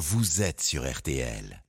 [0.00, 1.62] vous êtes sur RTL.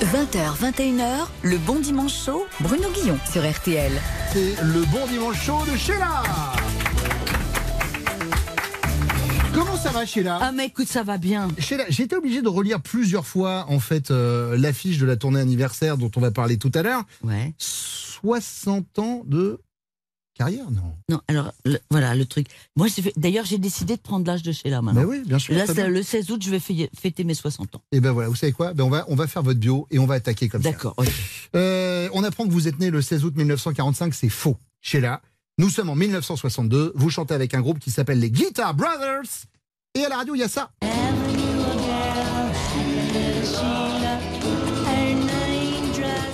[0.00, 3.92] 20h, 21h, le bon dimanche chaud, Bruno Guillon sur RTL.
[4.32, 6.22] C'est le bon dimanche chaud de Sheila.
[9.52, 10.38] Comment ça va Sheila?
[10.40, 11.48] Ah mais écoute, ça va bien.
[11.58, 15.40] Sheila, j'ai été obligé de relire plusieurs fois en fait euh, l'affiche de la tournée
[15.40, 17.04] anniversaire dont on va parler tout à l'heure.
[17.22, 17.52] Ouais.
[17.58, 19.60] 60 ans de
[20.34, 20.82] carrière, non?
[21.08, 22.46] Non, alors le- voilà le truc.
[22.76, 25.02] Moi, j'ai fait- d'ailleurs, j'ai décidé de prendre l'âge de Sheila maintenant.
[25.02, 25.54] Ben oui, bien sûr.
[25.54, 25.88] Là, bien.
[25.88, 27.82] le 16 août, je vais fêter- fêter mes 60 ans.
[27.92, 28.72] Et ben voilà, vous savez quoi?
[28.74, 30.70] Ben on, va, on va faire votre bio et on va attaquer comme ça.
[30.70, 30.94] D'accord.
[30.96, 31.08] ok.
[31.54, 34.56] Euh, on apprend que vous êtes né le 16 août 1945, c'est faux.
[34.80, 35.20] Sheila,
[35.58, 39.46] nous sommes en 1962, vous chantez avec un groupe qui s'appelle les Guitar Brothers.
[39.94, 40.70] Et à la radio, il y a ça.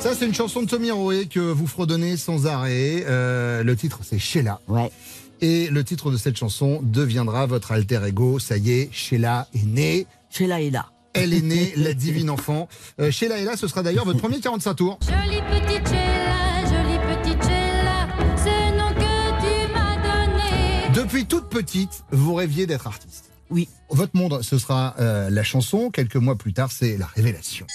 [0.00, 3.04] Ça, c'est une chanson de Tommy Roé que vous fredonnez sans arrêt.
[3.08, 4.60] Euh, le titre, c'est Sheila.
[4.68, 4.92] Ouais.
[5.40, 8.38] Et le titre de cette chanson deviendra votre alter ego.
[8.38, 10.06] Ça y est, Sheila est née.
[10.30, 10.86] Sheila est là.
[11.14, 12.68] Elle est née, la divine enfant.
[13.00, 14.98] Euh, Sheila est là, ce sera d'ailleurs votre premier 45 tours.
[15.02, 20.94] Jolie petite Sheila, jolie petite Sheila, ce nom que tu m'as donné.
[20.94, 23.30] Depuis toute petite, vous rêviez d'être artiste.
[23.50, 23.68] Oui.
[23.90, 25.90] Votre monde, ce sera euh, la chanson.
[25.90, 27.66] Quelques mois plus tard, c'est la révélation.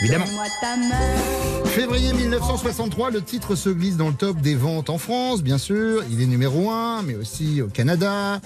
[0.00, 0.26] Évidemment.
[0.26, 1.64] Donne-moi ta main.
[1.66, 6.02] Février 1963, le titre se glisse dans le top des ventes en France, bien sûr.
[6.10, 8.40] Il est numéro 1, mais aussi au Canada,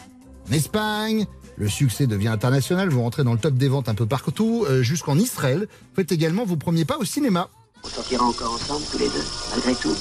[0.49, 1.27] en Espagne.
[1.57, 2.89] Le succès devient international.
[2.89, 5.69] Vous rentrez dans le top des ventes un peu partout, euh, jusqu'en Israël.
[5.71, 7.49] Vous faites également vos premiers pas au cinéma.
[7.85, 9.95] On sortira encore ensemble tous les deux, malgré tout.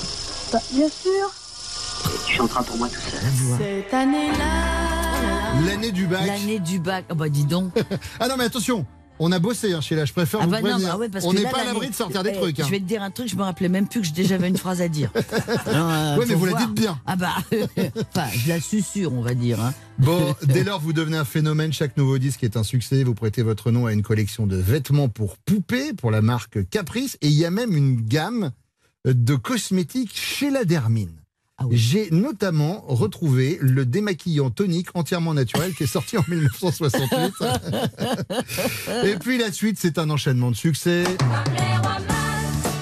[0.52, 1.32] Bah, bien sûr.
[2.06, 3.20] Et tu chanteras pour moi tout seul.
[3.58, 5.66] Cette année-là.
[5.66, 6.26] L'année du bac.
[6.26, 7.06] L'année du bac.
[7.10, 7.74] Ah bah dis donc.
[8.20, 8.86] Ah non, mais attention,
[9.20, 10.06] on a bossé hein, chez là.
[10.06, 11.94] Je préfère Ah vous bah non, bah ouais, parce on n'est pas à l'abri de
[11.96, 12.60] sortir des Eh, trucs.
[12.60, 12.64] hein.
[12.66, 14.58] Je vais te dire un truc, je me rappelais même plus que j'ai déjà une
[14.58, 15.12] phrase à dire.
[15.68, 17.00] Euh, Ouais, mais vous la dites bien.
[17.06, 17.36] Ah bah,
[18.16, 19.60] enfin, je la susurre, on va dire.
[19.62, 19.74] hein.
[19.98, 21.72] Bon, dès lors, vous devenez un phénomène.
[21.74, 23.04] Chaque nouveau disque est un succès.
[23.04, 27.18] Vous prêtez votre nom à une collection de vêtements pour poupées, pour la marque Caprice.
[27.22, 28.52] Et il y a même une gamme
[29.06, 31.19] de cosmétiques chez la Dermine.
[31.60, 31.78] Ah oui.
[31.78, 37.34] J'ai notamment retrouvé le démaquillant tonique entièrement naturel qui est sorti en 1968.
[39.06, 41.04] Et puis la suite, c'est un enchaînement de succès.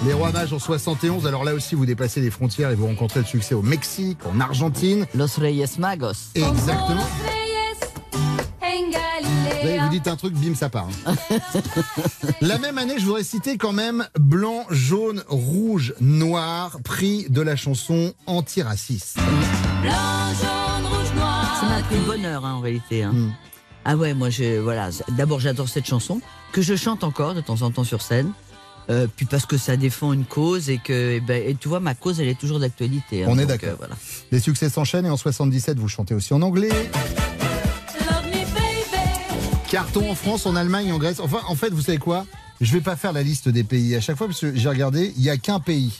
[0.05, 1.25] Les Rois Mages en 71.
[1.25, 4.39] Alors là aussi, vous dépassez les frontières et vous rencontrez le succès au Mexique, en
[4.39, 5.07] Argentine.
[5.15, 6.31] Los Reyes Magos.
[6.35, 7.05] Exactement.
[9.97, 10.87] Dites un truc, bim, ça part.
[11.05, 11.15] hein.
[12.41, 17.55] la même année, je voudrais citer quand même Blanc, Jaune, Rouge, Noir, prix de la
[17.55, 19.17] chanson antiraciste.
[19.81, 19.93] Blanc,
[20.41, 21.57] jaune, rouge, noir.
[21.59, 23.03] Ça m'a pris bonheur hein, en réalité.
[23.03, 23.11] hein.
[23.13, 23.33] Mm.
[23.85, 24.89] Ah ouais, moi je voilà.
[25.17, 26.19] D'abord j'adore cette chanson
[26.51, 28.31] que je chante encore de temps en temps sur scène.
[28.89, 31.79] Euh, puis parce que ça défend une cause et que eh ben, et tu vois
[31.79, 33.23] ma cause elle est toujours d'actualité.
[33.23, 33.27] hein.
[33.29, 33.69] On est d'accord.
[33.69, 33.95] euh, voilà.
[34.31, 36.69] Les succès s'enchaînent et en 77, vous chantez aussi en anglais.
[39.69, 41.19] Carton en France, en Allemagne, en Grèce.
[41.19, 42.25] Enfin, en fait, vous savez quoi?
[42.61, 45.13] Je vais pas faire la liste des pays à chaque fois parce que j'ai regardé,
[45.17, 45.91] il y a qu'un pays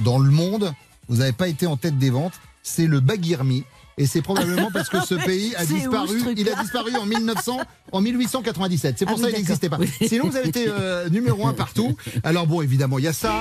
[0.00, 0.72] dans le monde,
[1.08, 3.64] vous n'avez pas été en tête des ventes, c'est le Baguirmi.
[4.00, 6.22] Et c'est probablement parce que ce pays a où, disparu.
[6.36, 7.58] il a disparu en 1900,
[7.90, 8.94] en 1897.
[8.96, 9.78] C'est pour Ah ça qu'il n'existait pas.
[10.06, 11.96] Sinon, vous avez été euh, numéro un partout.
[12.22, 13.40] Alors bon, évidemment, il y a ça.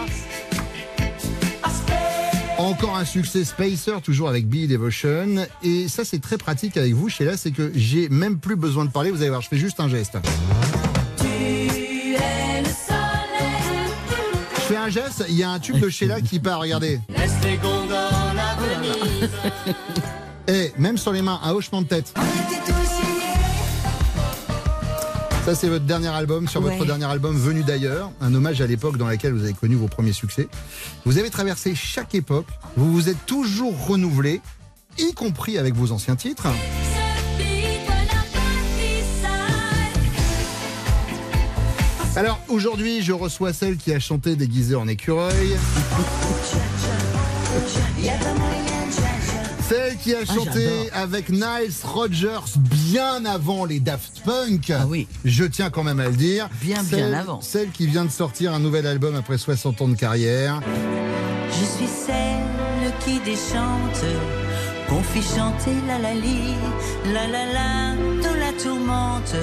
[2.58, 5.46] Encore un succès Spacer, toujours avec Bee Devotion.
[5.64, 8.90] Et ça, c'est très pratique avec vous, Sheila, c'est que j'ai même plus besoin de
[8.90, 9.12] parler.
[9.12, 10.18] Vous allez voir, je fais juste un geste.
[14.56, 17.00] Je fais un geste, il y a un tube de Sheila qui part, regardez.
[17.10, 19.30] Laisse les gondoles à Venise.
[20.48, 22.14] Et même sur les mains, un hochement de tête.
[22.18, 23.17] On était tous
[25.48, 28.98] Ça, c'est votre dernier album, sur votre dernier album Venu d'ailleurs, un hommage à l'époque
[28.98, 30.50] dans laquelle vous avez connu vos premiers succès.
[31.06, 34.42] Vous avez traversé chaque époque, vous vous êtes toujours renouvelé,
[34.98, 36.48] y compris avec vos anciens titres.
[42.18, 45.56] Alors aujourd'hui, je reçois celle qui a chanté déguisée en écureuil.
[50.08, 50.86] Qui a chanté j'adore.
[50.94, 54.72] avec Niles Rogers bien avant les Daft Punk.
[54.74, 55.06] Ah oui.
[55.26, 56.48] Je tiens quand même à le dire.
[56.62, 57.42] Bien, bien avant.
[57.42, 60.62] Celle qui vient de sortir un nouvel album après 60 ans de carrière.
[61.50, 64.06] Je suis celle qui déchante,
[64.88, 66.54] qu'on fit chanter la la li,
[67.14, 68.17] la la la
[68.88, 69.36] tourmente,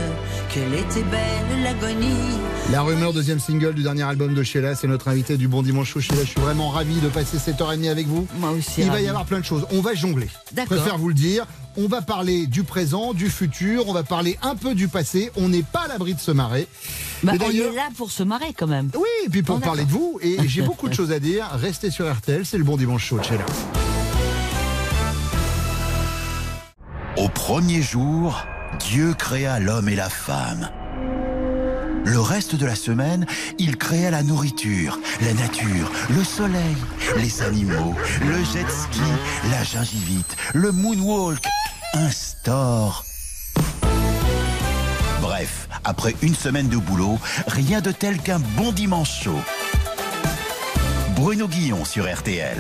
[0.49, 2.39] qu'elle était belle l'agonie.
[2.73, 5.93] La rumeur, deuxième single du dernier album de Sheila, c'est notre invité du Bon Dimanche
[5.93, 6.01] Show.
[6.01, 8.27] Sheila, je suis vraiment ravi de passer cette heure et demie avec vous.
[8.39, 8.81] Moi aussi.
[8.83, 9.67] Il va y avoir plein de choses.
[9.71, 10.29] On va jongler.
[10.51, 10.79] Je D'accord.
[10.79, 11.47] préfère vous le dire.
[11.77, 15.31] On va parler du présent, du futur, on va parler un peu du passé.
[15.37, 16.69] On n'est pas à l'abri de se marrer.
[17.25, 18.91] Bah, on est là pour se marrer quand même.
[18.95, 21.49] Oui, et puis pour Bon, parler de vous, et j'ai beaucoup de choses à dire.
[21.55, 23.45] Restez sur RTL, c'est le Bon Dimanche Show de Sheila.
[27.17, 28.45] Au premier jour,
[28.79, 30.71] Dieu créa l'homme et la femme.
[32.05, 33.27] Le reste de la semaine,
[33.59, 36.77] il créa la nourriture, la nature, le soleil,
[37.17, 39.01] les animaux, le jet ski,
[39.51, 41.43] la gingivite, le moonwalk,
[41.95, 43.05] un store.
[45.23, 49.41] Bref, après une semaine de boulot, rien de tel qu'un bon dimanche chaud.
[51.17, 52.59] Bruno Guillon sur RTL.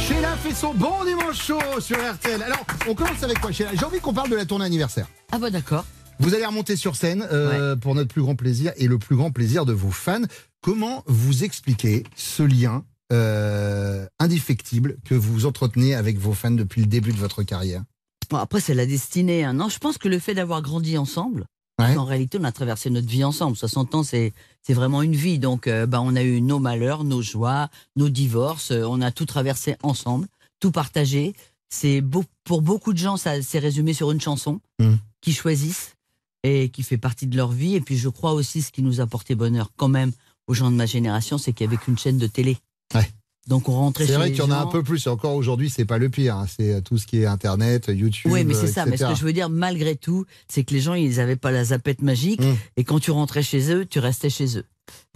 [0.00, 2.42] Sheila fait son bon dimanche chaud sur RTL.
[2.42, 3.70] Alors, on commence avec quoi, Sheila?
[3.74, 5.06] J'ai envie qu'on parle de la tournée anniversaire.
[5.32, 5.84] Ah bah d'accord.
[6.18, 9.30] Vous allez remonter sur scène euh, pour notre plus grand plaisir et le plus grand
[9.30, 10.22] plaisir de vos fans.
[10.60, 16.86] Comment vous expliquez ce lien euh, indéfectible que vous entretenez avec vos fans depuis le
[16.86, 17.82] début de votre carrière?
[18.28, 19.44] Bon, après, c'est la destinée.
[19.44, 19.54] hein.
[19.54, 21.44] Non, je pense que le fait d'avoir grandi ensemble,
[21.80, 21.96] Ouais.
[21.96, 23.56] en réalité, on a traversé notre vie ensemble.
[23.56, 25.38] 60 ans, c'est c'est vraiment une vie.
[25.38, 28.70] Donc, euh, bah, on a eu nos malheurs, nos joies, nos divorces.
[28.72, 30.26] euh, on a tout traversé ensemble,
[30.60, 31.32] tout partagé.
[31.70, 34.96] C'est beau, pour beaucoup de gens, ça s'est résumé sur une chanson Mm.
[35.20, 35.94] Qu'ils choisissent
[36.42, 37.74] et qui fait partie de leur vie.
[37.74, 40.12] Et puis, je crois aussi, ce qui nous a porté bonheur, quand même,
[40.46, 42.58] aux gens de ma génération, c'est qu'il y avait qu'une chaîne de télé.
[42.94, 43.08] Ouais.
[43.46, 45.06] Donc, on rentrait C'est vrai qu'il y en a un peu plus.
[45.06, 46.36] Et encore aujourd'hui, c'est pas le pire.
[46.36, 46.46] hein.
[46.46, 48.30] C'est euh, tout ce qui est Internet, YouTube.
[48.30, 48.86] Oui, mais c'est euh, ça.
[48.86, 51.50] Mais ce que je veux dire, malgré tout, c'est que les gens, ils n'avaient pas
[51.50, 52.40] la zapette magique.
[52.40, 52.54] Mm.
[52.76, 54.64] Et quand tu rentrais chez eux, tu restais chez eux.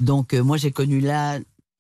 [0.01, 1.39] Donc, euh, moi, j'ai connu la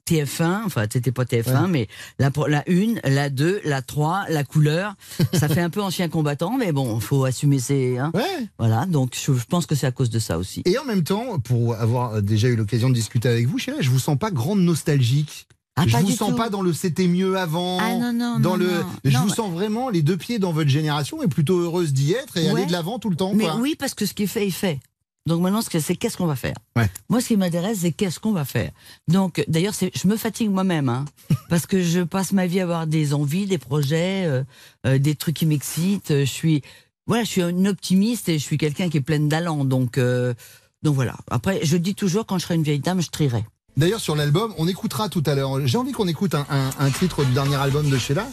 [0.08, 4.94] TF1, enfin, c'était pas TF1, mais la, la 1, la 2, la 3, la couleur.
[5.32, 7.98] ça fait un peu ancien combattant, mais bon, faut assumer ses.
[7.98, 8.10] hein.
[8.14, 8.22] Ouais.
[8.58, 10.62] Voilà, donc je, je pense que c'est à cause de ça aussi.
[10.66, 13.90] Et en même temps, pour avoir déjà eu l'occasion de discuter avec vous, Sheila, je
[13.90, 15.46] vous sens pas grande nostalgique.
[15.76, 16.36] Ah, je vous sens tout.
[16.36, 17.78] pas dans le c'était mieux avant.
[17.80, 18.70] Ah non, non, dans non, le,
[19.04, 22.36] je vous sens vraiment les deux pieds dans votre génération et plutôt heureuse d'y être
[22.36, 22.50] et Ouais.
[22.60, 23.32] aller de l'avant tout le temps.
[23.34, 23.56] Mais quoi.
[23.56, 24.78] oui, parce que ce qui est fait est fait.
[25.26, 26.88] Donc maintenant, c'est qu'est-ce qu'on va faire Ouais.
[27.08, 28.70] Moi, ce qui m'intéresse, c'est qu'est-ce qu'on va faire.
[29.08, 31.06] Donc, d'ailleurs, je me fatigue moi-même, hein,
[31.48, 34.42] parce que je passe ma vie à avoir des envies, des projets, euh,
[34.86, 36.10] euh, des trucs qui m'excitent.
[36.10, 36.60] Je suis,
[37.06, 39.64] voilà, je suis un optimiste et je suis quelqu'un qui est plein d'allant.
[39.64, 40.34] Donc, euh,
[40.82, 41.16] donc voilà.
[41.30, 43.44] Après, je dis toujours, quand je serai une vieille dame, je trierai.
[43.78, 45.66] D'ailleurs, sur l'album, on écoutera tout à l'heure.
[45.66, 48.26] J'ai envie qu'on écoute un, un- un titre du dernier album de Sheila.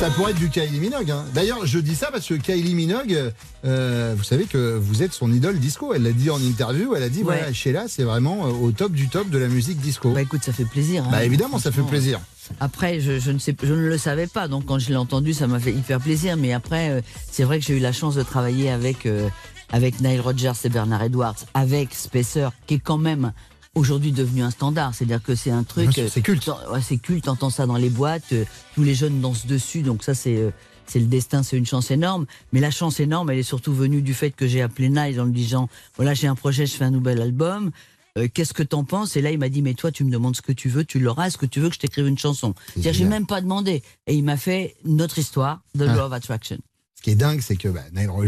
[0.00, 1.10] Ça pourrait être du Kylie Minogue.
[1.10, 1.24] hein.
[1.34, 3.32] D'ailleurs, je dis ça parce que Kylie Minogue,
[3.64, 5.94] euh, vous savez que vous êtes son idole disco.
[5.94, 6.94] Elle l'a dit en interview.
[6.94, 7.38] Elle a dit Ouais.
[7.38, 10.12] voilà, Sheila, c'est vraiment euh, au top du top de la musique disco.
[10.12, 11.04] bah écoute, ça fait plaisir.
[11.04, 11.08] hein.
[11.10, 12.20] Bah évidemment, ça fait plaisir.
[12.60, 15.32] Après, je, je ne sais, je ne le savais pas, donc quand je l'ai entendu,
[15.32, 16.36] ça m'a fait hyper plaisir.
[16.36, 17.00] Mais après, euh,
[17.30, 19.28] c'est vrai que j'ai eu la chance de travailler avec euh,
[19.72, 23.32] avec Nile Rodgers et Bernard Edwards, avec Spacer, qui est quand même
[23.76, 24.92] aujourd'hui devenu un standard.
[24.94, 26.44] C'est-à-dire que c'est un truc, c'est culte.
[26.46, 27.24] t'en- ouais, c'est culte.
[27.26, 28.44] T'entends ça dans les boîtes, euh,
[28.74, 29.82] tous les jeunes dansent dessus.
[29.82, 30.50] Donc ça, c'est euh,
[30.88, 32.26] c'est le destin, c'est une chance énorme.
[32.52, 35.24] Mais la chance énorme, elle est surtout venue du fait que j'ai appelé Nile en
[35.26, 37.70] lui disant voilà, j'ai un projet, je fais un nouvel album.
[38.18, 39.14] Euh, Qu'est-ce que t'en penses?
[39.16, 40.98] Et là, il m'a dit, mais toi, tu me demandes ce que tu veux, tu
[41.00, 41.26] l'auras.
[41.26, 42.54] Est-ce que tu veux que je t'écrive une chanson?
[42.72, 43.82] C'est-à-dire, j'ai même pas demandé.
[44.06, 45.94] Et il m'a fait notre histoire, The Ah.
[45.94, 46.56] Law of Attraction.
[46.94, 48.26] Ce qui est dingue, c'est que bah, Nile ouais.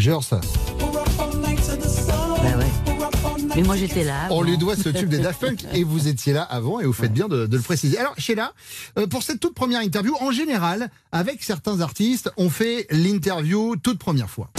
[3.59, 4.29] Mais moi, j'étais là.
[4.31, 6.93] on lui doit ce tube des Daft Punk et vous étiez là avant et vous
[6.93, 7.99] faites bien de, de le préciser.
[7.99, 8.53] Alors, Sheila,
[8.97, 13.99] euh, pour cette toute première interview, en général, avec certains artistes, on fait l'interview toute
[13.99, 14.51] première fois.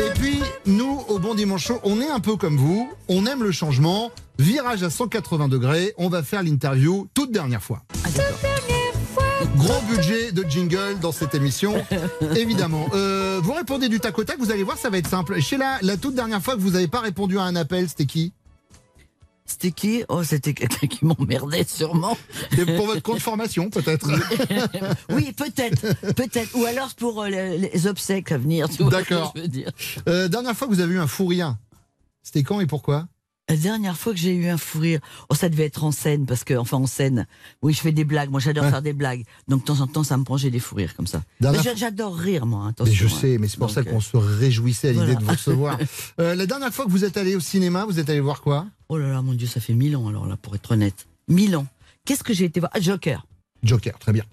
[0.00, 3.44] Et puis, nous, au Bon Dimanche Show, on est un peu comme vous, on aime
[3.44, 4.10] le changement,
[4.40, 7.84] virage à 180 degrés, on va faire l'interview toute dernière fois.
[8.04, 8.69] Ah.
[9.56, 11.74] Gros budget de jingle dans cette émission,
[12.36, 12.86] évidemment.
[12.94, 15.40] Euh, vous répondez du tac au tac, vous allez voir, ça va être simple.
[15.40, 18.32] Sheila, la toute dernière fois que vous n'avez pas répondu à un appel, c'était qui?
[19.46, 20.04] C'était qui?
[20.08, 22.16] Oh, c'était quelqu'un qui m'emmerdait sûrement.
[22.50, 24.08] C'était pour votre compte formation, peut-être
[25.10, 26.54] Oui, peut-être, peut-être.
[26.56, 28.68] Ou alors pour euh, les, les obsèques à venir.
[28.90, 29.34] D'accord.
[30.08, 31.56] Euh, Dernière fois que vous avez eu un fou rire,
[32.22, 33.08] c'était quand et pourquoi?
[33.50, 36.24] La dernière fois que j'ai eu un fou rire, oh, ça devait être en scène,
[36.24, 37.26] parce que, enfin, en scène,
[37.62, 38.30] oui, je fais des blagues.
[38.30, 38.70] Moi, j'adore Ouais.
[38.70, 39.24] faire des blagues.
[39.48, 41.24] Donc, de temps en temps, ça me prend, j'ai des fous rires comme ça.
[41.40, 42.62] Dernière Mais j'adore rire, moi.
[42.66, 43.18] Mais Attention, je hein.
[43.20, 45.18] sais, mais c'est pour Donc, ça euh, qu'on se réjouissait à l'idée voilà.
[45.20, 45.78] de vous recevoir.
[46.20, 48.66] Euh, la dernière fois que vous êtes allé au cinéma, vous êtes allé voir quoi?
[48.88, 51.06] Oh là là, mon Dieu, ça fait mille ans, alors là, pour être honnête.
[51.26, 51.66] Mille ans.
[52.04, 52.70] Qu'est-ce que j'ai été voir?
[52.72, 53.26] Ah, Joker.
[53.64, 54.24] Joker, très bien.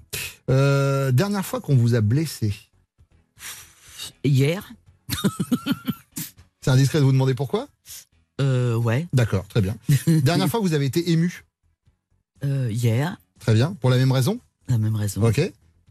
[0.51, 2.53] Euh, dernière fois qu'on vous a blessé.
[4.23, 4.69] Hier.
[6.61, 7.67] C'est indiscret de vous demander pourquoi?
[8.41, 9.07] Euh, ouais.
[9.13, 9.75] D'accord, très bien.
[10.07, 11.43] dernière fois vous avez été ému.
[12.43, 13.17] Euh, hier.
[13.39, 15.23] Très bien, pour la même raison La même raison.
[15.23, 15.41] Ok.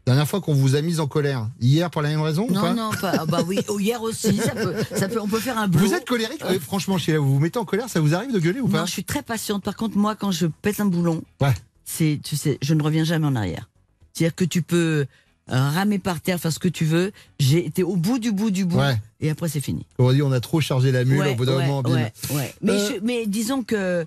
[0.05, 1.49] Dernière fois qu'on vous a mis en colère.
[1.59, 3.11] Hier pour la même raison ou Non, pas non, pas.
[3.19, 5.85] ah bah oui, oh, hier aussi, ça peut, ça peut, on peut faire un bleu.
[5.85, 8.39] Vous êtes colérique Euh, Franchement, Sheila, vous vous mettez en colère, ça vous arrive de
[8.39, 9.63] gueuler ou pas Non, je suis très patiente.
[9.63, 11.53] Par contre, moi, quand je pète un boulon, Ouais.
[11.83, 13.69] c'est, tu sais, je ne reviens jamais en arrière.
[14.13, 15.05] C'est-à-dire que tu peux
[15.47, 17.11] ramer par terre, faire ce que tu veux.
[17.39, 18.97] J'ai été au bout du bout du bout, Ouais.
[19.19, 19.85] et après c'est fini.
[19.99, 21.95] On dit on a trop chargé la mule, Ouais, au bout d'un ouais, moment, bim.
[21.95, 24.05] Mais, Euh, je- mais disons que, euh,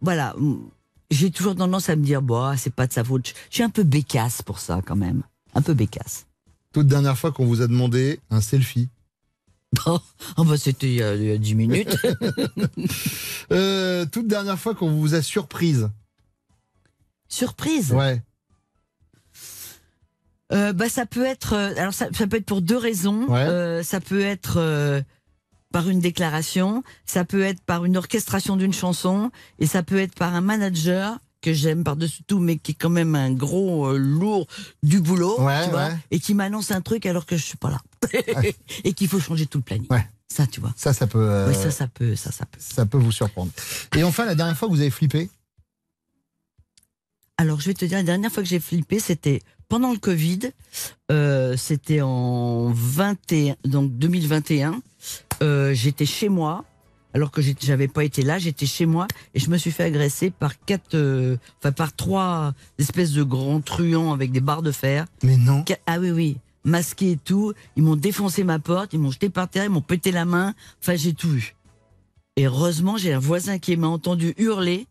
[0.00, 0.34] voilà,
[1.10, 3.34] j'ai toujours tendance à me dire, bah, c'est pas de sa faute.
[3.50, 5.22] Je suis un peu bécasse pour ça, quand même.
[5.54, 6.26] un peu bécasse.
[6.72, 8.88] Toute dernière fois qu'on vous a demandé un selfie.
[9.86, 9.98] Oh,
[10.36, 11.96] oh, bah c'était il y a- il y a 10 minutes.
[13.52, 15.88] Euh, toute dernière fois qu'on vous a surprise.
[17.28, 17.92] Surprise?
[17.92, 18.22] Ouais.
[20.52, 23.26] Euh, bah ça peut être euh, alors ça, ça peut être pour deux raisons.
[23.28, 23.40] Ouais.
[23.40, 25.02] Euh, ça peut être euh,
[25.72, 30.14] par une déclaration, ça peut être par une orchestration d'une chanson et ça peut être
[30.14, 33.98] par un manager que j'aime par-dessus tout mais qui est quand même un gros euh,
[33.98, 34.46] lourd
[34.82, 35.96] du boulot Ouais, tu vois, ouais.
[36.10, 37.80] et qui m'annonce un truc alors que je suis pas là
[38.84, 39.86] et qu'il faut changer tout le planning.
[39.90, 40.06] Ouais.
[40.30, 40.72] Ça tu vois.
[40.76, 42.58] Ça, ça peut, euh, Oui, ça ça peut ça ça peut.
[42.60, 43.50] ça peut vous surprendre.
[43.96, 45.30] Et enfin, la dernière fois que vous avez flippé?
[47.36, 50.40] Alors, je vais te dire, la dernière fois que j'ai flippé, c'était pendant le Covid.
[51.10, 54.80] Euh, c'était en 21, donc 2021.
[55.42, 56.64] Euh, j'étais chez moi,
[57.14, 58.38] alors que j'avais pas été là.
[58.38, 62.54] J'étais chez moi et je me suis fait agresser par quatre, euh, enfin par trois
[62.78, 65.06] espèces de grands truands avec des barres de fer.
[65.22, 65.64] Mais non.
[65.86, 67.52] Ah oui, oui, masqués et tout.
[67.76, 70.54] Ils m'ont défoncé ma porte, ils m'ont jeté par terre, ils m'ont pété la main.
[70.82, 71.54] Enfin, j'ai tout eu.
[72.36, 74.86] Et heureusement, j'ai un voisin qui m'a entendu hurler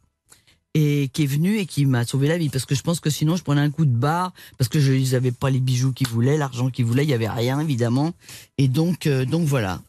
[0.77, 2.49] et qui est venu et qui m'a sauvé la vie.
[2.49, 5.15] Parce que je pense que sinon, je prenais un coup de barre parce que je
[5.15, 8.13] avaient pas les bijoux qu'ils voulaient, l'argent qu'ils voulaient, il y avait rien évidemment.
[8.57, 9.81] Et donc, euh, donc voilà.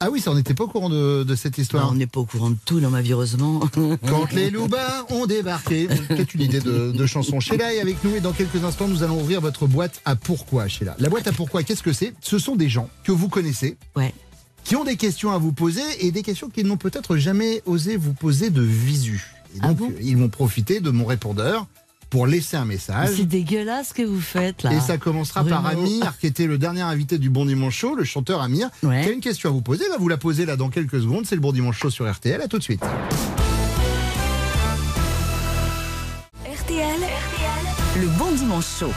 [0.00, 1.92] Ah oui, ça, on n'était pas au courant de, de cette histoire.
[1.92, 3.60] on n'est pas au courant de tout dans ma vie, heureusement.
[4.08, 5.86] Quand les loups-bas ont débarqué.
[6.08, 7.38] C'est une idée de, de chanson.
[7.38, 10.66] Sheila est avec nous et dans quelques instants, nous allons ouvrir votre boîte à pourquoi,
[10.66, 10.96] Sheila.
[10.98, 12.14] La boîte à pourquoi, qu'est-ce que c'est?
[12.20, 13.76] Ce sont des gens que vous connaissez.
[13.94, 14.12] Ouais.
[14.64, 17.96] Qui ont des questions à vous poser et des questions qu'ils n'ont peut-être jamais osé
[17.96, 19.41] vous poser de visu.
[19.54, 21.66] Et Ah donc, bon ils vont profiter de mon répondeur
[22.10, 23.10] pour laisser un message.
[23.16, 24.72] C'est dégueulasse ce que vous faites là.
[24.74, 25.64] Et ça commencera par.
[25.66, 29.02] Amir, qui était le dernier invité du Bon Dimanche Show, le chanteur Amir, Ouais.
[29.02, 29.84] qui a une question à vous poser.
[29.86, 31.24] Il va vous la poser là dans quelques secondes.
[31.26, 32.40] C'est le Bon Dimanche Show sur RTL.
[32.42, 32.82] À tout de suite.
[36.44, 37.00] RTL,
[38.00, 38.92] le bon dimanche chaud.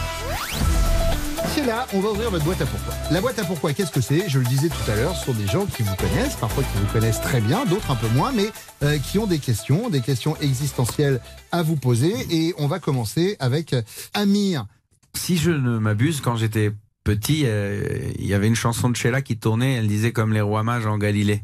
[1.66, 2.94] Là, on va ouvrir votre boîte à pourquoi.
[3.10, 4.30] La boîte à pourquoi, qu'est-ce que c'est?
[4.30, 6.78] Je le disais tout à l'heure, ce sont des gens qui vous connaissent, parfois qui
[6.78, 8.52] vous connaissent très bien, d'autres un peu moins, mais
[8.84, 12.14] euh, qui ont des questions, des questions existentielles à vous poser.
[12.30, 13.82] Et on va commencer avec euh,
[14.14, 14.68] Amir.
[15.16, 16.72] Si je ne m'abuse, quand j'étais
[17.06, 20.42] petit, euh, il y avait une chanson de Sheila qui tournait, elle disait comme les
[20.42, 21.44] rois mages en Galilée.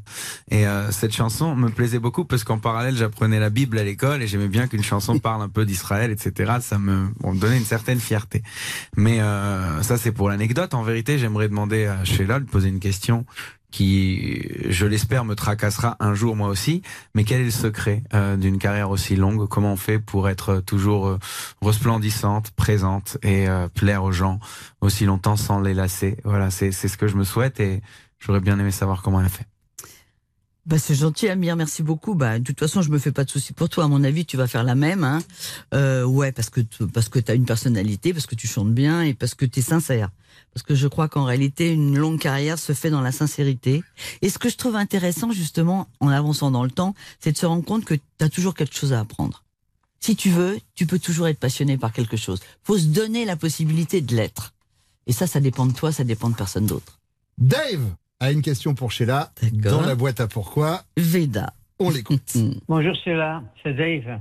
[0.49, 4.23] Et euh, cette chanson me plaisait beaucoup parce qu'en parallèle, j'apprenais la Bible à l'école
[4.23, 6.53] et j'aimais bien qu'une chanson parle un peu d'Israël, etc.
[6.61, 8.41] Ça me, bon, me donnait une certaine fierté.
[8.97, 10.73] Mais euh, ça, c'est pour l'anecdote.
[10.73, 13.25] En vérité, j'aimerais demander à Sheila de poser une question
[13.71, 16.81] qui, je l'espère, me tracassera un jour moi aussi.
[17.15, 19.47] Mais quel est le secret euh, d'une carrière aussi longue?
[19.47, 21.19] Comment on fait pour être toujours euh,
[21.61, 24.39] resplendissante, présente et euh, plaire aux gens
[24.81, 26.17] aussi longtemps sans les lasser?
[26.23, 27.81] Voilà, c'est c'est ce que je me souhaite et
[28.19, 29.47] j'aurais bien aimé savoir comment elle a fait.
[30.67, 32.13] Bah, c'est gentil, Amir, merci beaucoup.
[32.13, 33.85] Bah, de toute façon, je me fais pas de soucis pour toi.
[33.85, 35.03] À mon avis, tu vas faire la même.
[35.03, 35.19] Hein.
[35.73, 39.01] Euh, ouais, parce que tu- parce que t'as une personnalité, parce que tu chantes bien
[39.01, 40.09] et parce que t'es sincère.
[40.53, 43.83] Parce que je crois qu'en réalité, une longue carrière se fait dans la sincérité.
[44.21, 47.45] Et ce que je trouve intéressant, justement, en avançant dans le temps, c'est de se
[47.47, 49.43] rendre compte que t'as toujours quelque chose à apprendre.
[49.99, 52.39] Si tu veux, tu peux toujours être passionné par quelque chose.
[52.63, 54.53] Faut se donner la possibilité de l'être.
[55.07, 56.99] Et ça, ça dépend de toi, ça dépend de personne d'autre.
[57.37, 60.81] Dave a une question pour Sheila dans la boîte à pourquoi.
[60.95, 61.53] Veda.
[61.79, 62.21] On l'écoute.
[62.35, 62.53] Mm.
[62.69, 64.19] Bonjour Sheila, c'est Dave.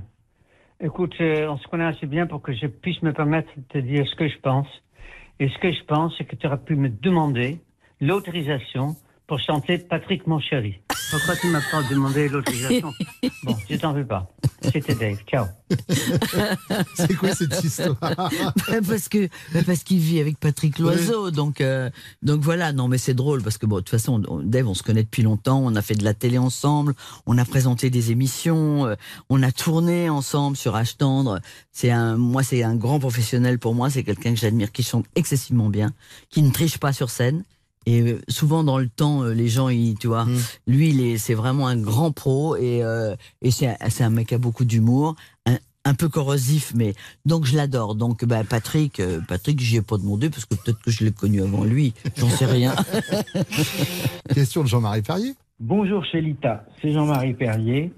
[0.81, 3.77] Écoute, euh, on se connaît assez bien pour que je puisse me permettre de te
[3.77, 4.67] dire ce que je pense.
[5.39, 7.59] Et ce que je pense, c'est que tu aurais pu me demander
[8.01, 8.95] l'autorisation
[9.27, 10.81] pour chanter Patrick mon chéri.
[11.11, 12.93] Pourquoi tu m'as pas demandé l'autorisation
[13.43, 14.31] Bon, je t'en veux pas.
[14.71, 15.17] C'était Dave.
[15.27, 15.45] Ciao.
[16.95, 17.95] C'est quoi cette histoire
[18.87, 21.89] parce que bah, parce qu'il vit avec Patrick Loiseau, donc euh,
[22.21, 22.71] donc voilà.
[22.71, 25.03] Non, mais c'est drôle parce que bon, de toute façon, on- Dave, on se connaît
[25.03, 25.59] depuis longtemps.
[25.63, 26.93] On a fait de la télé ensemble,
[27.25, 28.95] on a présenté des émissions, euh,
[29.29, 31.39] on a tourné ensemble sur H tendre.
[31.71, 33.89] C'est un, moi, c'est un grand professionnel pour moi.
[33.89, 35.91] C'est quelqu'un que j'admire, qui chante excessivement bien,
[36.29, 37.43] qui ne triche pas sur scène.
[37.87, 40.37] Et euh, souvent dans le temps, euh, les gens, ils, tu vois, Mm.
[40.67, 44.35] lui, c'est vraiment un grand pro et euh, et c'est un- c'est un mec qui
[44.35, 45.15] a beaucoup d'humour,
[45.47, 46.93] un, un peu corrosif, mais
[47.25, 47.95] donc je l'adore.
[47.95, 51.11] Donc bah, Patrick, euh, Patrick, j'y ai pas demandé parce que peut-être que je l'ai
[51.11, 51.93] connu avant lui.
[52.17, 52.75] J'en sais rien.
[54.33, 55.33] Question de Jean-Marie Perrier.
[55.59, 57.91] Bonjour Célita, c'est Jean-Marie Perrier.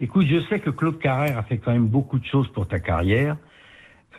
[0.00, 2.78] Écoute, je sais que Claude Carrère a fait quand même beaucoup de choses pour ta
[2.80, 3.36] carrière,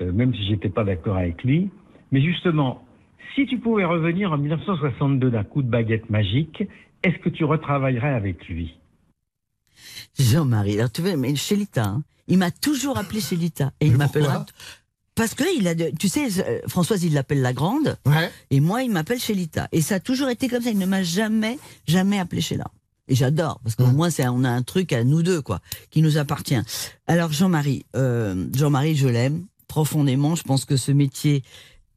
[0.01, 1.69] euh, même si j'étais pas d'accord avec lui.
[2.11, 2.84] Mais justement,
[3.35, 6.63] si tu pouvais revenir en 1962 d'un coup de baguette magique,
[7.03, 8.77] est-ce que tu retravaillerais avec lui?
[10.17, 13.97] Jean-Marie, alors tu vois, mais Chélita, hein, il m'a toujours appelé Chélita et il Mais
[13.99, 14.35] m'appellera.
[14.37, 14.53] pourquoi?
[15.15, 17.97] Parce que il a, de- tu sais, euh, Françoise, il l'appelle la grande.
[18.05, 18.29] Ouais.
[18.51, 19.69] Et moi, il m'appelle Chélita.
[19.71, 20.69] Et ça a toujours été comme ça.
[20.71, 22.65] Il ne m'a jamais, jamais appelé Sheila.
[23.07, 23.93] Et j'adore, parce qu'au Mm.
[23.95, 26.57] moins, c'est, on a un truc à nous deux, quoi, qui nous appartient.
[27.07, 30.35] Alors, Jean-Marie, euh, Jean-Marie, je l'aime profondément.
[30.35, 31.43] Je pense que ce métier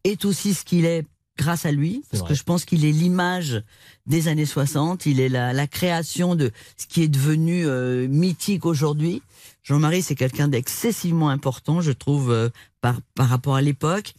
[0.05, 1.05] est aussi ce qu'il est
[1.39, 2.31] grâce à lui, parce vrai.
[2.31, 3.63] que je pense qu'il est l'image
[4.07, 8.67] des années 60, il est la, la création de ce qui est devenu euh, mythique
[8.67, 9.23] aujourd'hui.
[9.63, 12.49] Jean-Marie, c'est quelqu'un d'excessivement important, je trouve, euh,
[12.81, 14.15] par, par rapport à l'époque.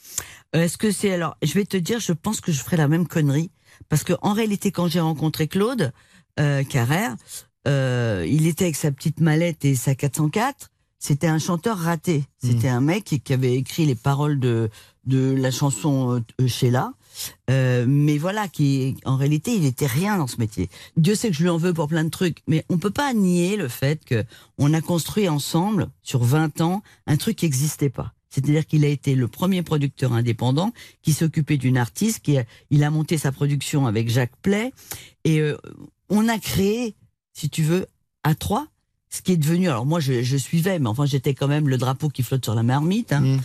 [0.55, 2.87] Euh, Est-ce que c'est alors Je vais te dire, je pense que je ferai la
[2.87, 3.51] même connerie,
[3.89, 5.91] parce que en réalité, quand j'ai rencontré Claude
[6.39, 7.15] euh, Carrère,
[7.67, 10.71] euh, il était avec sa petite mallette et sa 404.
[11.01, 12.25] C'était un chanteur raté.
[12.43, 14.69] C'était un mec qui, qui avait écrit les paroles de
[15.05, 16.91] de la chanson euh, Sheila.
[17.49, 20.69] Euh, mais voilà, qui en réalité, il était rien dans ce métier.
[20.97, 23.13] Dieu sait que je lui en veux pour plein de trucs, mais on peut pas
[23.13, 24.23] nier le fait que
[24.57, 28.13] on a construit ensemble sur 20 ans un truc qui n'existait pas.
[28.29, 30.71] C'est-à-dire qu'il a été le premier producteur indépendant
[31.01, 34.71] qui s'occupait d'une artiste, qui a, il a monté sa production avec Jacques Play,
[35.23, 35.57] et euh,
[36.09, 36.95] on a créé,
[37.33, 37.87] si tu veux,
[38.23, 38.67] à trois,
[39.09, 39.69] ce qui est devenu.
[39.69, 42.55] Alors moi, je, je suivais, mais enfin, j'étais quand même le drapeau qui flotte sur
[42.55, 43.11] la marmite.
[43.11, 43.21] hein.
[43.21, 43.39] Mm.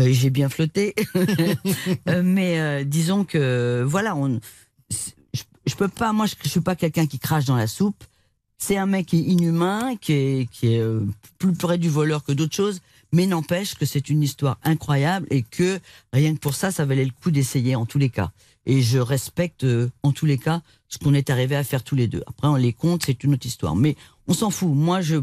[0.00, 0.94] Euh, J'ai bien flotté,
[2.08, 4.40] Euh, mais euh, disons que voilà, on,
[4.90, 6.12] je, je peux pas.
[6.12, 8.02] Moi, je, je suis pas quelqu'un qui crache dans la soupe.
[8.58, 11.00] C'est un mec qui est inhumain, qui est, qui est euh,
[11.38, 12.80] plus près du voleur que d'autres choses,
[13.12, 15.78] mais n'empêche que c'est une histoire incroyable et que
[16.12, 18.30] rien que pour ça, ça valait le coup d'essayer en tous les cas.
[18.66, 21.96] Et je respecte euh, en tous les cas ce qu'on est arrivé à faire tous
[21.96, 22.22] les deux.
[22.26, 23.76] Après, on les compte, c'est une autre histoire.
[23.76, 23.96] Mais
[24.28, 24.70] on s'en fout.
[24.72, 25.16] Moi, je,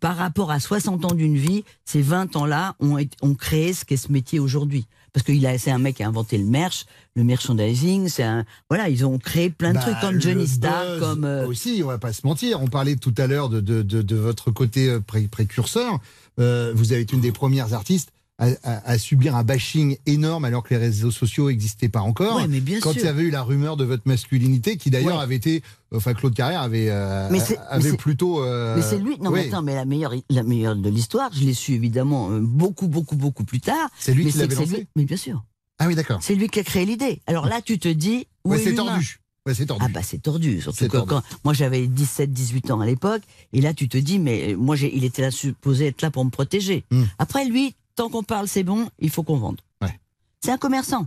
[0.00, 3.96] par rapport à 60 ans d'une vie, ces 20 ans-là ont, ont créé ce qu'est
[3.96, 4.86] ce métier aujourd'hui.
[5.12, 8.90] Parce que c'est un mec qui a inventé le merch, le merchandising, c'est un, voilà,
[8.90, 11.86] ils ont créé plein de Bah, trucs comme Johnny Star, buzz comme, euh, aussi, on
[11.86, 12.60] va pas se mentir.
[12.60, 16.00] On parlait tout à l'heure de, de, de, de votre côté euh, pré- précurseur.
[16.38, 20.44] Euh, vous avez été une des premières artistes à, à- à subir un bashing énorme
[20.44, 22.36] alors que les réseaux sociaux n'existaient pas encore.
[22.36, 23.00] Ouais, mais bien Quand sûr.
[23.02, 25.22] il y avait eu la rumeur de votre masculinité, qui d'ailleurs Ouais.
[25.22, 25.62] avait été,
[25.94, 28.42] enfin Claude Carrère avait, euh, Mais plutôt.
[28.42, 29.16] euh, Mais c'est lui.
[29.20, 29.40] Non, oui.
[29.42, 32.88] mais attends, mais la meilleure, la meilleure de l'histoire, je l'ai su évidemment euh, beaucoup,
[32.88, 33.88] beaucoup, beaucoup plus tard.
[33.98, 35.42] C'est lui mais qui l'avait lancé lui- Mais bien sûr.
[35.78, 36.18] Ah oui, d'accord.
[36.22, 37.20] C'est lui qui a créé l'idée.
[37.26, 38.26] Alors là, tu te dis.
[38.44, 39.18] où Ouais, est c'est tordu.
[39.46, 39.84] Ouais, c'est tordu.
[39.86, 40.60] Ah bah c'est tordu.
[40.60, 41.08] Surtout C'est que tordu.
[41.10, 43.22] quand moi j'avais 17, 18 ans à l'époque,
[43.52, 46.30] et là tu te dis mais moi il était là supposé être là pour me
[46.30, 46.84] protéger.
[46.90, 47.04] Hmm.
[47.20, 49.60] Après lui, tant qu'on parle c'est bon, il faut qu'on vende.
[49.82, 49.98] Ouais.
[50.44, 51.06] C'est un commerçant.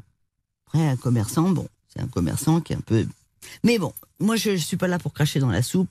[0.67, 3.06] Après un commerçant, bon, c'est un commerçant qui est un peu.
[3.63, 5.89] Mais bon, moi je, je suis pas là pour cracher dans la soupe.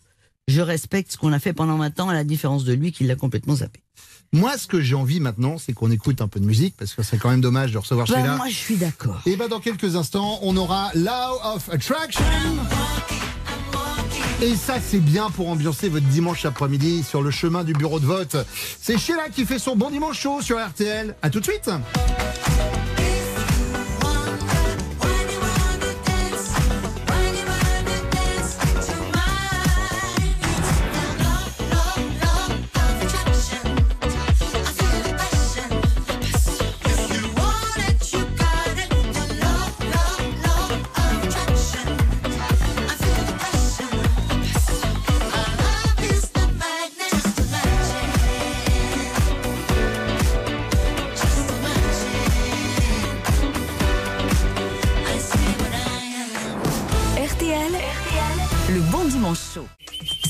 [0.49, 3.05] Je respecte ce qu'on a fait pendant 20 ans, à la différence de lui qui
[3.05, 3.81] l'a complètement zappé.
[4.33, 7.03] Moi, ce que j'ai envie maintenant, c'est qu'on écoute un peu de musique parce que
[7.03, 8.37] c'est quand même dommage de recevoir Bah, Sheila.
[8.37, 9.21] moi je suis d'accord.
[9.27, 12.25] Et ben dans quelques instants, on aura Law of Attraction.
[14.41, 18.07] Et ça, c'est bien pour ambiancer votre dimanche après-midi sur le chemin du bureau de
[18.07, 18.37] vote.
[18.81, 21.17] C'est Sheila qui fait son bon dimanche chaud sur RTL.
[21.23, 21.69] À tout de suite.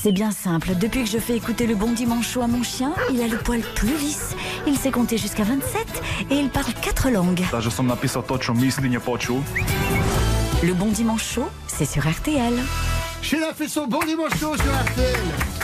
[0.00, 0.70] C'est bien simple.
[0.78, 3.60] Depuis que je fais écouter le bon Dimanche à mon chien, il a le poil
[3.74, 4.36] plus lisse.
[4.66, 7.44] Il sait compter jusqu'à 27 et il parle quatre langues.
[10.62, 12.54] Le bon Dimanche c'est sur RTL.
[13.22, 15.57] Sheila Fesso, bon dimanche sur RTL.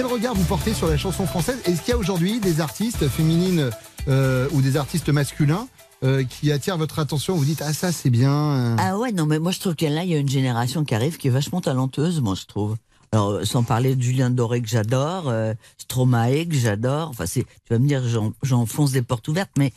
[0.00, 1.58] Quel regard vous portez sur la chanson française?
[1.66, 3.68] Est-ce qu'il y a aujourd'hui des artistes féminines
[4.08, 5.68] euh, ou des artistes masculins
[6.04, 7.36] euh, qui attirent votre attention?
[7.36, 8.32] Vous dites ah ça c'est bien.
[8.32, 8.76] euh.
[8.78, 10.26] Ah ouais, non, mais moi je trouve qu'il y a- là, il y a une
[10.30, 12.76] génération qui arrive qui est vachement talenteuse, moi je trouve.
[13.12, 17.74] Alors, sans parler de Julien Doré que j'adore, euh, Stromae que j'adore, enfin, c'est, tu
[17.74, 19.70] vas me dire, j'en- j'enfonce des portes ouvertes, mais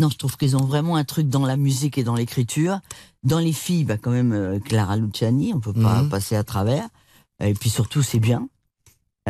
[0.00, 2.80] non, je trouve qu'ils ont vraiment un truc dans la musique et dans l'écriture.
[3.22, 6.08] Dans les filles, bah, quand même, euh, Clara Luciani, on peut pas Mhm.
[6.08, 6.88] passer à travers.
[7.40, 8.48] Et puis surtout, c'est bien.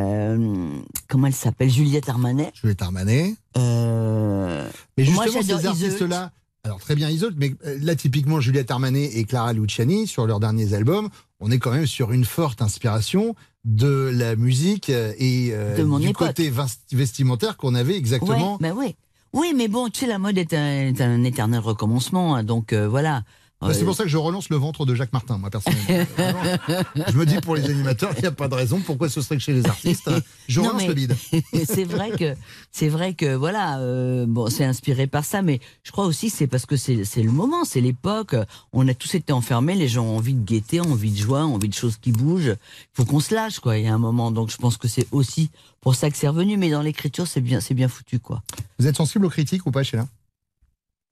[0.00, 0.68] Euh,
[1.08, 1.70] comment elle s'appelle?
[1.70, 2.50] Juliette Armanet?
[2.54, 3.34] Juliette Armanet.
[3.56, 6.32] Euh, Mais moi, justement, j'adore ces artistes-là,
[6.64, 10.40] alors très bien Isolde, mais euh, là typiquement Juliette Armanet et Clara Luciani sur leurs
[10.40, 11.08] derniers albums,
[11.40, 13.34] on est quand même sur une forte inspiration
[13.64, 16.28] de la musique et euh, du époque.
[16.28, 18.54] côté vest- vestimentaire qu'on avait exactement.
[18.54, 18.96] Ouais, bah oui.
[19.32, 22.72] Oui, mais bon, tu sais, la mode est un, est un éternel recommencement, hein, donc
[22.72, 23.22] euh, voilà.
[23.62, 26.06] Bah, c'est pour ça que je relance le ventre de Jacques Martin, moi personnellement.
[27.08, 29.36] Je me dis pour les animateurs, il n'y a pas de raison pourquoi ce serait
[29.36, 30.10] que chez les artistes.
[30.48, 31.16] Je Non, relance mais- le bide.
[31.66, 32.34] c'est vrai que
[32.70, 36.36] c'est vrai que voilà euh, bon c'est inspiré par ça mais je crois aussi que
[36.38, 38.34] c'est parce que c'est c'est le moment c'est l'époque
[38.72, 41.44] on a tous été enfermés les gens ont envie de gaieté ont envie de joie
[41.44, 43.94] ont envie de choses qui bougent il faut qu'on se lâche quoi il y a
[43.94, 45.50] un moment donc je pense que c'est aussi
[45.82, 48.42] pour ça que c'est revenu mais dans l'écriture c'est bien c'est bien foutu quoi
[48.78, 50.06] Vous êtes sensible aux critiques ou pas, Sheila?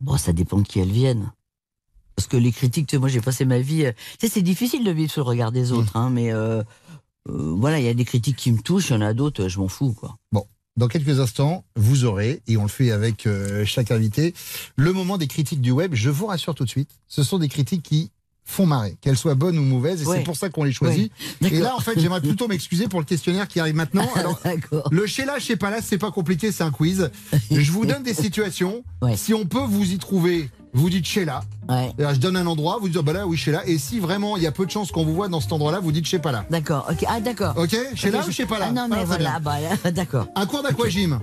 [0.00, 1.32] Bon, ça dépend de qui elles viennent.
[2.18, 3.84] Parce que les critiques, moi j'ai passé ma vie.
[3.86, 6.64] euh, Tu sais, c'est difficile de vivre sur le regard des autres, hein, mais euh,
[7.28, 9.46] euh, voilà, il y a des critiques qui me touchent, il y en a d'autres,
[9.46, 10.16] je m'en fous, quoi.
[10.32, 10.44] Bon,
[10.76, 14.34] dans quelques instants, vous aurez, et on le fait avec euh, chaque invité,
[14.74, 15.94] le moment des critiques du web.
[15.94, 18.10] Je vous rassure tout de suite, ce sont des critiques qui
[18.44, 20.16] font marrer, qu'elles soient bonnes ou mauvaises, et Ouais.
[20.16, 21.12] c'est pour ça qu'on les choisit.
[21.42, 21.52] Ouais.
[21.52, 24.08] Et là, en fait, j'aimerais plutôt m'excuser pour le questionnaire qui arrive maintenant.
[24.16, 24.40] Alors,
[24.90, 27.10] le chez là, chez pas là, c'est pas compliqué, c'est un quiz.
[27.50, 28.82] Je vous donne des situations.
[29.16, 31.40] Si on peut vous y trouver, vous dites chez là.
[31.68, 33.66] Je donne un endroit, vous dites, ah, bah là, oui, chez là.
[33.66, 35.80] Et si vraiment il y a peu de chances qu'on vous voit dans cet endroit-là,
[35.80, 36.44] vous dites chez pas là.
[36.50, 37.04] D'accord, ok.
[37.08, 37.54] Ah, d'accord.
[37.56, 39.90] Ok, chez là je- ou chez pas là Ah, non, mais très voilà, bah, là,
[39.90, 40.26] d'accord.
[40.34, 41.20] Un cours d'aquagym.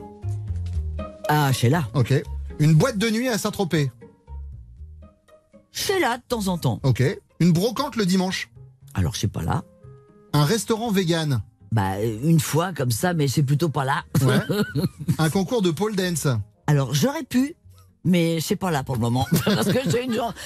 [1.29, 1.87] Ah, chez là.
[1.93, 2.13] Ok.
[2.59, 3.91] Une boîte de nuit à Saint-Tropez.
[5.71, 6.79] Chez là, de temps en temps.
[6.83, 7.03] Ok.
[7.39, 8.49] Une brocante le dimanche.
[8.93, 9.63] Alors, je sais pas là.
[10.33, 11.41] Un restaurant vegan.
[11.71, 14.03] Bah, une fois comme ça, mais c'est plutôt pas là.
[14.21, 14.39] Ouais.
[15.17, 16.27] un concours de pole dance.
[16.67, 17.55] Alors, j'aurais pu,
[18.05, 19.27] mais c'est pas là pour le moment.
[19.45, 19.79] Parce que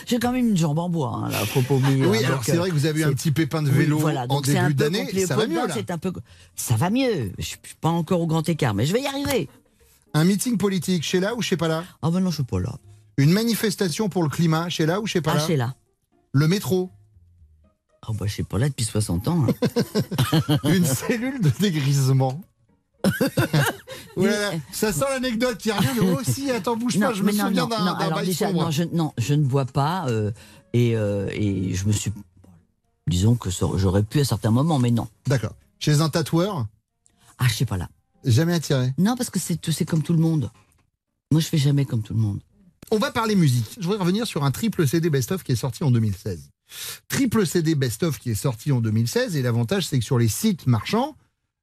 [0.07, 2.05] j'ai quand même une jambe en bois, hein, là, faut pas oublier.
[2.05, 4.25] Oui, hein, alors c'est vrai que vous avez eu un petit pépin de vélo voilà,
[4.29, 5.05] en début d'année.
[5.27, 5.75] Ça va mieux là.
[5.89, 6.11] un peu...
[6.55, 7.31] Ça va mieux.
[7.37, 9.49] Je suis pas encore au grand écart, mais je vais y arriver.
[10.13, 11.83] Un meeting politique chez là ou chez pas là?
[12.01, 12.75] Ah ben non, je suis pas là.
[13.17, 15.45] Une manifestation pour le climat chez là ou chez pas Ah, là?
[15.45, 15.75] chez là.
[16.31, 16.89] Le métro.
[18.01, 19.45] Ah bah, je suis pas là depuis 60 ans.
[19.47, 20.57] hein.
[20.73, 22.41] Une cellule de dégrisement.
[24.15, 27.47] Voilà, ça sent l'anecdote qui revient, mais moi aussi, attends, bouge pas, je me non,
[27.47, 30.07] souviens d'un bail déjà, non, je, non, je ne vois pas.
[30.09, 30.31] euh,
[30.73, 32.11] et, euh, et je me suis.
[33.07, 35.07] Disons que j'aurais pu à certains moments, mais non.
[35.25, 35.53] D'accord.
[35.79, 36.67] Chez un tatoueur
[37.37, 37.89] Ah, je sais pas là.
[38.25, 38.93] Jamais attiré.
[38.97, 40.51] Non, parce que c'est comme tout le monde.
[41.31, 42.39] Moi, je fais jamais comme tout le monde.
[42.91, 43.77] On va parler musique.
[43.79, 46.49] Je voudrais revenir sur un triple CD best-of qui est sorti en 2016.
[47.07, 50.67] Triple CD best-of qui est sorti en 2016, et l'avantage, c'est que sur les sites
[50.67, 51.15] marchands,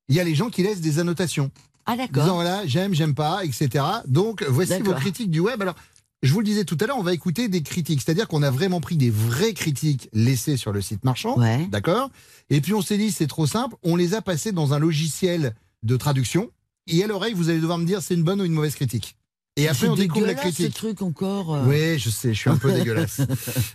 [0.09, 1.51] il y a les gens qui laissent des annotations.
[1.85, 2.23] Ah, d'accord.
[2.23, 3.83] Disant voilà, j'aime, j'aime pas, etc.
[4.07, 4.95] Donc, voici vos D'accord.
[4.99, 5.61] critiques du web.
[5.61, 5.75] Alors,
[6.21, 8.01] je vous le disais tout à l'heure, on va écouter des critiques.
[8.03, 11.37] C'est-à-dire qu'on a vraiment pris des vraies critiques laissées sur le site marchand.
[11.39, 11.65] Ouais.
[11.71, 12.09] D'accord
[12.51, 13.75] Et puis, on s'est dit, c'est trop simple.
[13.83, 16.51] On les a passées dans un logiciel de traduction.
[16.87, 19.15] Et à l'oreille, vous allez devoir me dire c'est une bonne ou une mauvaise critique.
[19.57, 20.73] Et après, C'est on découvre la dégueulasse, critique.
[20.73, 21.55] Ce truc encore.
[21.55, 21.65] euh.
[21.65, 23.21] Oui, je sais, je suis un peu dégueulasse.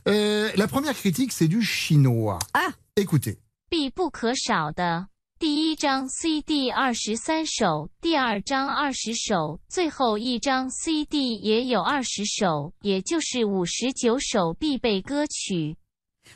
[0.09, 2.39] Euh, la première critique, c'est du chinois.
[2.55, 3.39] Ah Écoutez.
[3.69, 5.09] 必不可少的。
[5.41, 15.77] 第一张 CD 二十三首，第二张二十首，最后一张 CD 也有二十首，也就是五十九首必备歌曲。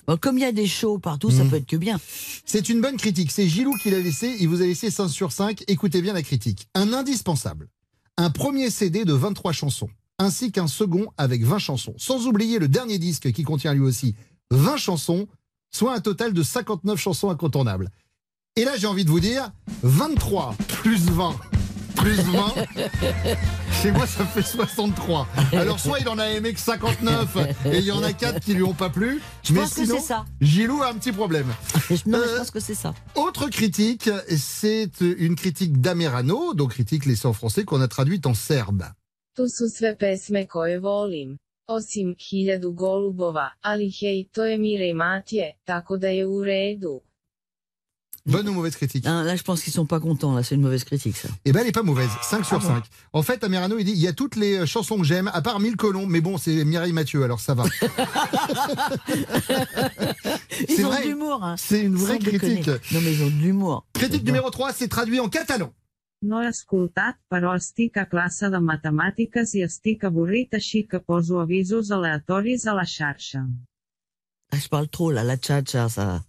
[0.06, 1.50] Bon, comme il y a des shows partout, ça Mhm.
[1.50, 1.98] peut être que bien.
[2.44, 3.32] C'est une bonne critique.
[3.32, 4.36] C'est Gilou qui l'a laissé.
[4.38, 5.64] Il vous a laissé 5 sur 5.
[5.66, 6.68] Écoutez bien la critique.
[6.74, 7.68] Un indispensable.
[8.18, 9.88] Un premier CD de 23 chansons,
[10.18, 11.94] ainsi qu'un second avec 20 chansons.
[11.96, 14.14] Sans oublier le dernier disque qui contient lui aussi
[14.50, 15.26] 20 chansons,
[15.72, 17.90] soit un total de 59 chansons incontournables.
[18.57, 19.51] Et là, j'ai envie de vous dire,
[19.83, 21.35] 23 plus 20
[21.97, 22.53] plus 20,
[23.81, 25.27] chez moi, ça fait 63.
[25.53, 28.53] Alors, soit il en a aimé que 59 et il y en a 4 qui
[28.53, 29.21] lui ont pas plu.
[29.43, 30.25] Je mais pense que c'est ça.
[30.41, 31.47] Gilou a un petit problème.
[32.05, 32.93] Non, Euh, je pense que c'est ça.
[33.15, 38.33] Autre critique, c'est une critique d'Amerano, donc critique laissée en français qu'on a traduite en
[38.33, 38.83] serbe.
[39.35, 41.37] Tu su sve pesme koje volim.
[41.67, 47.01] Osim hiljadu golubova, ali hej, to je Mire Matije, tako da je u redu.
[48.27, 50.33] Bonne ou mauvaise critique Hein, là, je pense qu'ils sont pas contents.
[50.33, 51.29] Là, c'est une mauvaise critique, ça.
[51.45, 52.09] Eh ben, elle est pas mauvaise.
[52.23, 52.83] 5 sur Ah bon 5.
[53.13, 55.41] En fait, Amerano, il dit, il y a toutes les euh, chansons que j'aime, à
[55.43, 57.65] part Mille Colons, mais bon, c'est Mireille Mathieu, alors ça va.
[60.49, 61.03] C'est Ils ont vrai.
[61.03, 61.43] de l'humour.
[61.43, 61.55] Hein.
[61.57, 62.61] C'est une vraie Sans déconner.
[62.61, 62.91] critique.
[62.93, 63.85] Non, mais ils ont de l'humour.
[63.93, 65.71] Critique numéro 3, c'est traduit en catalan.
[66.25, 71.91] No ascultat, però estic a classe de matemàtiques i estic avorrit així que poso avisos
[71.93, 73.43] aleatoris a la xarxa.
[74.51, 75.23] Ah, je parle trop, là.
[75.23, 76.23] La tcha-tcha, ça,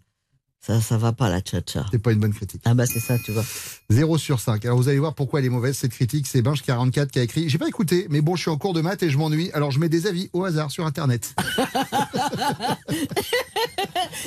[0.66, 1.86] ça, ça va pas, la tcha-tcha.
[1.92, 2.60] C'est pas une bonne critique.
[2.64, 3.44] Ah, bah, c'est ça, tu vois.
[3.88, 4.64] 0 sur 5.
[4.64, 6.26] Alors vous allez voir pourquoi elle est mauvaise cette critique.
[6.26, 7.48] C'est Binge44 qui a écrit.
[7.48, 9.48] J'ai pas écouté, mais bon, je suis en cours de maths et je m'ennuie.
[9.52, 11.36] Alors je mets des avis au hasard sur Internet.
[12.88, 12.96] tu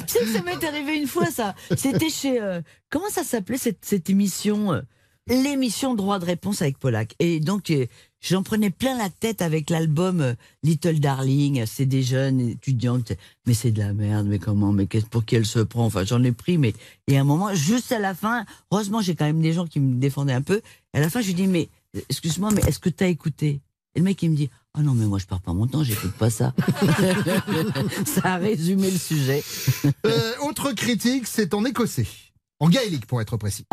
[0.07, 1.55] sais que ça m'est arrivé une fois, ça.
[1.75, 2.41] C'était chez.
[2.41, 4.79] euh, comment ça s'appelait cette, cette émission euh,
[5.27, 7.15] L'émission Droit de réponse avec Polak.
[7.19, 7.85] Et donc, euh,
[8.21, 11.65] j'en prenais plein la tête avec l'album euh, Little Darling.
[11.65, 13.13] C'est des jeunes étudiantes.
[13.45, 15.85] Mais c'est de la merde, mais comment Mais qu'est-ce pour qui elle se prend?
[15.85, 16.73] Enfin, j'en ai pris, mais.
[17.07, 19.79] Et à un moment, juste à la fin, heureusement, j'ai quand même des gens qui
[19.79, 20.61] me défendaient un peu.
[20.93, 21.69] À la fin, je lui dis, mais
[22.09, 23.61] excuse-moi, mais est-ce que tu as écouté?
[23.95, 25.83] Et le mec, il me dit, ah non, mais moi, je perds pas mon temps,
[25.83, 26.53] j'écoute pas ça.
[28.05, 29.43] ça a résumé le sujet.
[30.05, 32.07] Euh, autre critique, c'est en écossais.
[32.59, 33.65] En gaélique, pour être précis.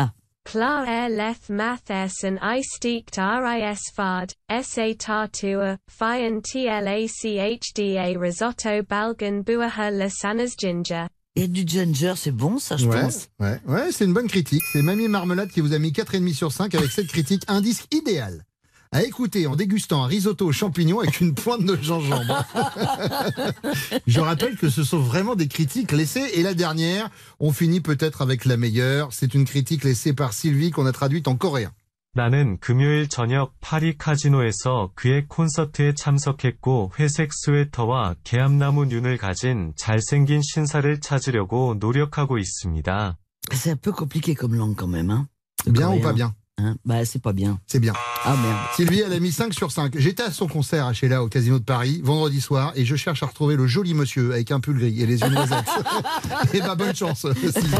[0.47, 4.33] Klar er leth maths en isteekt ris fard,
[4.63, 11.09] sa tartua, fian tlachda risotto balgan buaha lasanas ginger.
[11.35, 13.27] Il y a du ginger, c'est bon, ça, je ouais, pense?
[13.41, 14.63] ouais, ouais, c'est une bonne critique.
[14.71, 17.43] C'est Mamie Marmelade qui vous a mis 4,5 sur 5 avec cette critique.
[17.49, 18.45] Un disque idéal
[18.92, 22.44] à écouter en dégustant un risotto aux champignons avec une pointe de gingembre.
[24.06, 26.30] Je rappelle que ce sont vraiment des critiques laissées.
[26.34, 27.10] Et la dernière,
[27.40, 29.08] on finit peut-être avec la meilleure.
[29.12, 31.72] C'est une critique laissée par Sylvie qu'on a traduite en coréen.
[32.14, 41.00] 나는 금요일 저녁 파리 카지노에서 그의 콘서트에 참석했고 회색 스웨터와 개암나무 눈을 가진 잘생긴 신사를
[41.00, 43.16] 찾으려고 노력하고 있습니다.
[43.52, 45.08] C'est un peu compliqué comme langue quand même.
[45.08, 45.26] Hein,
[45.64, 47.59] Bien ou pas bien Hein bah, c'est pas bien.
[47.67, 47.93] C'est bien.
[48.23, 48.57] Ah merde.
[48.75, 49.93] Sylvie, elle a mis 5 sur 5.
[49.97, 53.21] J'étais à son concert à Sheila au Casino de Paris vendredi soir et je cherche
[53.21, 55.69] à retrouver le joli monsieur avec un pull gris et les yeux noisettes.
[56.53, 57.75] et bah bonne chance, Sylvie.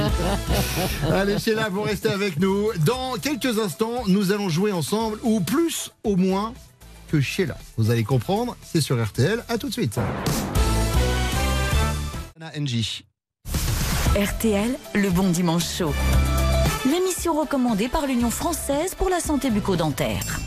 [1.12, 2.70] Allez Sheila, vous restez avec nous.
[2.86, 6.54] Dans quelques instants, nous allons jouer ensemble, ou plus au moins
[7.10, 7.58] que Sheila.
[7.78, 9.44] Vous allez comprendre, c'est sur RTL.
[9.50, 10.00] À tout de suite.
[12.36, 13.04] Anna NJ.
[14.16, 15.94] RTL, le bon dimanche chaud.
[16.86, 20.40] L'émission recommandée par l'Union française pour la santé bucco-dentaire.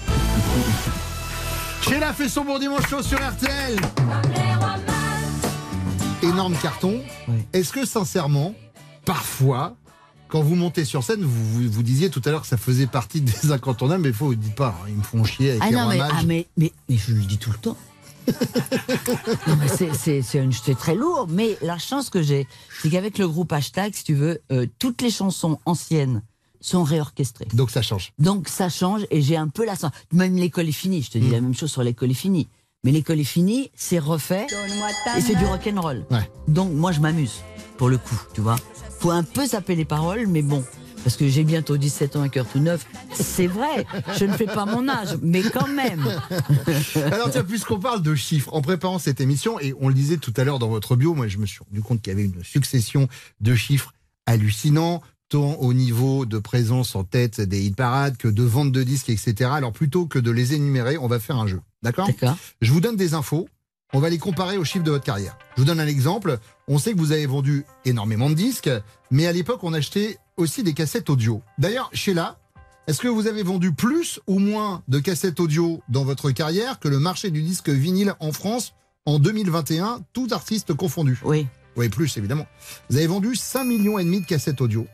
[1.83, 3.79] Sheila fait son bon dimanche chaud sur RTL.
[6.23, 7.01] Énorme carton.
[7.53, 8.55] Est-ce que sincèrement,
[9.05, 9.75] parfois,
[10.29, 12.87] quand vous montez sur scène, vous, vous, vous disiez tout à l'heure que ça faisait
[12.87, 15.63] partie des incontournables, mais il faut vous dites pas, hein, ils me font chier avec
[15.63, 17.77] Ah les non, mais, ah, mais, mais, mais je le dis tout le temps.
[19.47, 22.47] Non, mais c'est- très lourd, mais la chance que j'ai,
[22.83, 26.23] c'est qu'avec le groupe Hashtag, si tu veux, euh, toutes les chansons anciennes
[26.61, 27.47] sont réorchestrées.
[27.55, 28.13] Donc ça change.
[28.19, 29.91] Donc ça change et j'ai un peu la sens.
[30.13, 31.33] Même l'école est finie, je te dis Mm.
[31.33, 32.49] la même chose sur l'école est finie.
[32.85, 34.47] Mais l'école est finie, c'est refait
[35.17, 36.05] et c'est du rock'n'roll.
[36.49, 37.41] Donc moi je m'amuse
[37.77, 38.57] pour le coup, tu vois.
[39.01, 40.63] Faut un peu zapper les paroles, mais bon.
[41.03, 42.87] Parce que j'ai bientôt 17 ans, un cœur tout neuf.
[43.13, 43.87] C'est vrai,
[44.19, 46.21] je ne fais pas mon âge, mais quand même.
[47.13, 50.35] Alors tiens, puisqu'on parle de chiffres, en préparant cette émission, et on le disait tout
[50.37, 52.45] à l'heure dans votre bio, moi je me suis rendu compte qu'il y avait une
[52.45, 53.09] succession
[53.41, 53.93] de chiffres
[54.27, 58.83] hallucinants, tant au niveau de présence en tête des hit parades que de vente de
[58.83, 59.51] disques, etc.
[59.55, 61.61] Alors plutôt que de les énumérer, on va faire un jeu.
[61.83, 62.07] D'accord?
[62.07, 62.37] D'accord.
[62.61, 63.49] Je vous donne des infos.
[63.93, 65.37] On va les comparer aux chiffres de votre carrière.
[65.57, 66.39] Je vous donne un exemple.
[66.69, 68.71] On sait que vous avez vendu énormément de disques,
[69.11, 71.43] mais à l'époque, on achetait aussi des cassettes audio.
[71.59, 72.39] D'ailleurs, Sheila,
[72.87, 76.89] est-ce que vous avez vendu plus ou moins de cassettes audio dans votre carrière que
[76.89, 78.75] le marché du disque vinyle en France
[79.07, 81.21] en 2021, tout artiste confondu?
[81.25, 81.47] Oui.
[81.77, 82.47] Oui, plus évidemment.
[82.89, 84.87] Vous avez vendu 5 millions et demi de cassettes audio.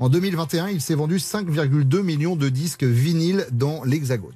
[0.00, 4.34] En 2021, il s'est vendu 5,2 millions de disques vinyles dans l'Hexagone.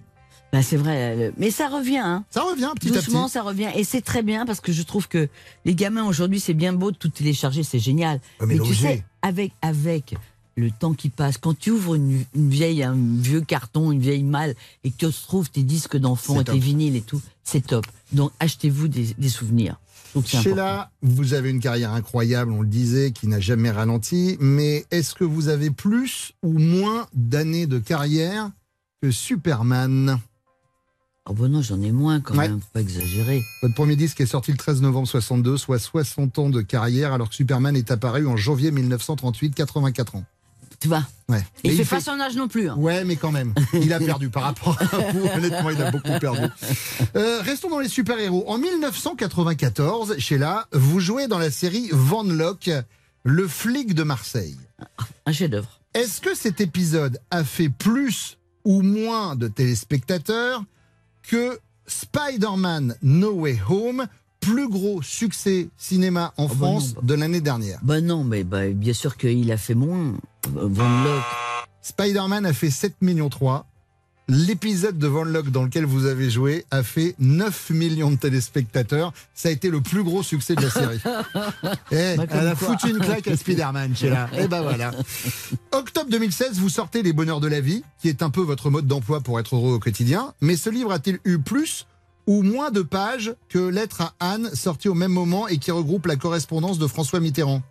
[0.52, 1.98] Ben, c'est vrai, euh, mais ça revient.
[1.98, 2.24] Hein.
[2.30, 3.28] Ça revient petit à petit.
[3.28, 3.68] ça revient.
[3.74, 5.28] Et c'est très bien parce que je trouve que
[5.64, 8.20] les gamins aujourd'hui, c'est bien beau de tout télécharger, c'est génial.
[8.40, 10.14] Ouais, mais tu sais, avec, avec
[10.58, 14.24] le temps qui passe, quand tu ouvres une, une vieille, un vieux carton, une vieille
[14.24, 17.86] malle, et que tu retrouves tes disques d'enfants tes vinyles et tout, c'est top.
[18.12, 19.78] Donc achetez-vous des, des souvenirs.
[20.24, 24.36] Sheila, vous avez une carrière incroyable, on le disait, qui n'a jamais ralenti.
[24.40, 28.50] Mais est-ce que vous avez plus ou moins d'années de carrière
[29.00, 30.18] que Superman?
[31.30, 32.48] Oh bon non, j'en ai moins quand Ouais.
[32.48, 33.42] même, faut pas exagérer.
[33.62, 37.28] Votre premier disque est sorti le 13 novembre 62, soit 60 ans de carrière, alors
[37.28, 40.24] que Superman est apparu en janvier 1938, 84 ans.
[40.80, 41.44] Tu vois Ouais.
[41.64, 42.68] Il Et fait pas son âge non plus.
[42.70, 42.76] hein.
[42.78, 45.26] Ouais, mais quand même, il a perdu par rapport à vous.
[45.36, 46.46] Honnêtement, il a beaucoup perdu.
[47.16, 48.44] Euh, restons dans les super-héros.
[48.48, 52.70] En 1994, Sheila, vous jouez dans la série Van Locke,
[53.24, 54.56] le flic de Marseille.
[55.26, 55.80] Un chef-d'œuvre.
[55.94, 60.62] Est-ce que cet épisode a fait plus ou moins de téléspectateurs
[61.22, 64.06] que Spider-Man No Way Home,
[64.40, 67.00] plus gros succès cinéma en bah France non, bah.
[67.04, 70.14] de l'année dernière Bah non, mais bah, bien sûr qu'il a fait moins.
[70.52, 71.22] Van Locke.
[71.82, 73.66] Spider-Man a fait 7 millions 3.
[74.30, 79.14] L'épisode de Van Locke dans lequel vous avez joué a fait 9 millions de téléspectateurs.
[79.34, 81.00] Ça a été le plus gros succès de la série.
[81.90, 82.68] Eh, Bah, elle a quoi.
[82.68, 84.28] foutu une claque à Spider-Man, Sheila.
[84.38, 84.90] Et ben voilà.
[85.72, 88.86] Octobre 2016, vous sortez Les Bonheurs de la vie, qui est un peu votre mode
[88.86, 90.34] d'emploi pour être heureux au quotidien.
[90.42, 91.86] Mais ce livre a-t-il eu plus
[92.28, 96.06] ou moins de pages que Lettre à Anne, sorti au même moment et qui regroupe
[96.06, 97.62] la correspondance de François Mitterrand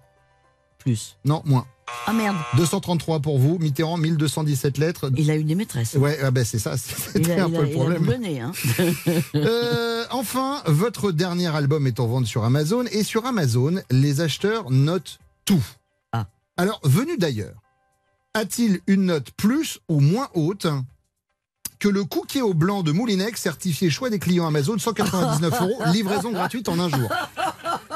[0.79, 1.15] Plus.
[1.25, 1.65] Non, moins.
[2.07, 2.35] Ah merde.
[2.57, 5.11] 233 pour vous, Mitterrand 1217 lettres.
[5.15, 5.93] Il a eu des maîtresses.
[5.93, 7.99] Ouais, ah ben c'est ça, Il c'était a, un il peu le il a problème.
[7.99, 8.51] doublonné, hein.
[9.35, 14.71] Euh, enfin, votre dernier album est en vente sur Amazon et sur Amazon, les acheteurs
[14.71, 15.63] notent tout.
[16.11, 16.25] Ah.
[16.57, 17.61] Alors, venu d'ailleurs,
[18.33, 20.65] a-t-il une note plus ou moins haute?
[21.79, 26.31] Que le cookie au blanc de Moulinex certifié choix des clients Amazon 199 euros, livraison
[26.31, 27.09] gratuite en un jour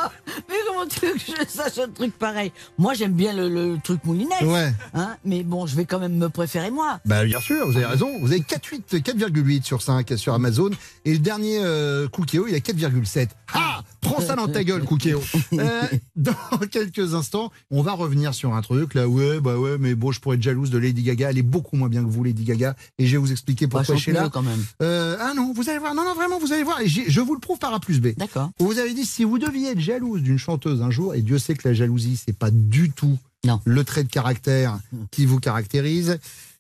[0.50, 2.52] Mais comment mon truc, je sache un truc pareil?
[2.78, 4.42] Moi, j'aime bien le, le truc moulinesque.
[4.42, 4.74] Ouais.
[4.94, 7.00] Hein, mais bon, je vais quand même me préférer moi.
[7.06, 8.10] Bah bien sûr, vous avez raison.
[8.22, 10.70] Vous avez 4,8 4,8 sur 5 sur Amazon.
[11.06, 13.30] Et le dernier euh, Cookéo, il a 4,7.
[13.54, 15.22] Ah Prends ça dans ta gueule, Cookéo.
[15.54, 15.82] Euh,
[16.16, 16.34] dans
[16.72, 18.96] quelques instants, on va revenir sur un truc.
[18.96, 21.30] Là, ouais, bah ouais, mais bon, je pourrais être jalouse de Lady Gaga.
[21.30, 22.76] Elle est beaucoup moins bien que vous, Lady Gaga.
[22.98, 24.24] Et je vais vous expliquer Bah, pourquoi Sheila.
[24.24, 24.64] mieux, quand même.
[24.82, 25.94] Euh, ah non, vous allez voir.
[25.94, 26.82] Non, non, vraiment, vous allez voir.
[26.82, 28.08] Et je vous le prouve par A plus B.
[28.18, 28.50] D'accord.
[28.60, 31.54] Vous avez dit, si vous deviez être jalouse d'une chanteuse un jour, et Dieu sait
[31.56, 33.18] que la jalousie, c'est pas du tout
[33.66, 34.80] le trait de caractère
[35.12, 36.20] qui vous caractérise,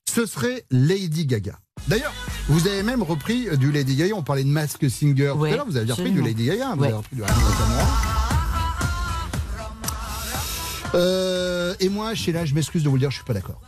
[0.09, 1.57] ce serait Lady Gaga.
[1.87, 2.13] D'ailleurs,
[2.49, 4.15] vous avez même repris du Lady Gaga.
[4.15, 5.65] On parlait de Mask Singer tout à l'heure.
[5.65, 6.21] Vous avez repris du.
[6.21, 6.73] Lady Gaga.
[6.75, 6.87] Vous Ouais.
[6.87, 7.21] avez repris du.
[10.93, 13.61] Euh, et moi, Sheila, je m'excuse de vous le dire, je suis pas d'accord.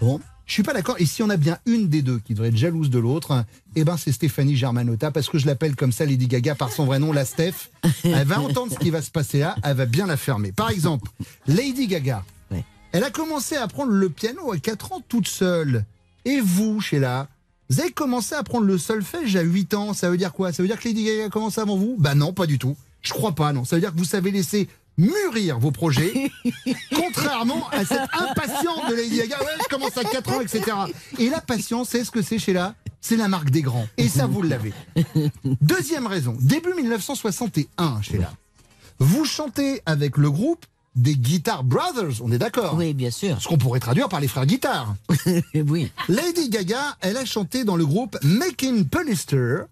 [0.00, 0.20] Bon.
[0.50, 0.96] Je suis pas d'accord.
[0.98, 3.44] Et si on a bien une des deux qui devrait être jalouse de l'autre,
[3.76, 6.86] eh ben c'est Stéphanie Germanotta parce que je l'appelle comme ça Lady Gaga par son
[6.86, 7.70] vrai nom, la Steph.
[8.02, 10.50] Elle va entendre ce qui va se passer là, elle va bien la fermer.
[10.50, 11.08] Par exemple,
[11.46, 12.24] Lady Gaga.
[12.90, 15.84] Elle a commencé à apprendre le piano à 4 ans toute seule.
[16.24, 17.28] Et vous, Sheila,
[17.68, 19.94] vous avez commencé à apprendre le solfège à 8 ans.
[19.94, 20.52] Ça veut dire quoi?
[20.52, 21.94] Ça veut dire que Lady Gaga a commencé avant vous?
[21.96, 22.76] Bah non, pas du tout.
[23.02, 23.64] Je crois pas, non.
[23.64, 24.68] Ça veut dire que vous savez laisser
[25.00, 26.30] mûrir vos projets,
[26.94, 29.38] contrairement à cette impatience de Lady Gaga.
[29.40, 30.76] Ouais, je commence à 4 ans, etc.
[31.18, 33.86] Et la patience, c'est ce que c'est, Sheila C'est la marque des grands.
[33.96, 34.72] Et ça, vous l'avez.
[35.60, 38.32] Deuxième raison, début 1961, Sheila.
[38.98, 43.40] Vous chantez avec le groupe des Guitar Brothers, on est d'accord Oui, bien sûr.
[43.40, 44.94] Ce qu'on pourrait traduire par les frères guitare.
[45.54, 45.90] oui.
[46.08, 49.62] Lady Gaga, elle a chanté dans le groupe Making Pullister.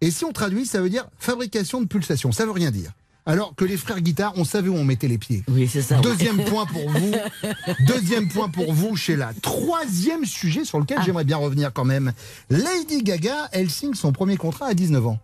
[0.00, 2.32] Et si on traduit, ça veut dire fabrication de pulsations.
[2.32, 2.92] Ça veut rien dire.
[3.28, 5.44] Alors que les frères guitare, on savait où on mettait les pieds.
[5.48, 5.96] Oui, c'est ça.
[5.96, 6.00] ouais.
[6.02, 7.12] Deuxième point pour vous.
[7.86, 9.32] Deuxième point pour vous, Sheila.
[9.42, 12.14] Troisième sujet sur lequel j'aimerais bien revenir quand même.
[12.48, 15.18] Lady Gaga, elle signe son premier contrat à 19 ans.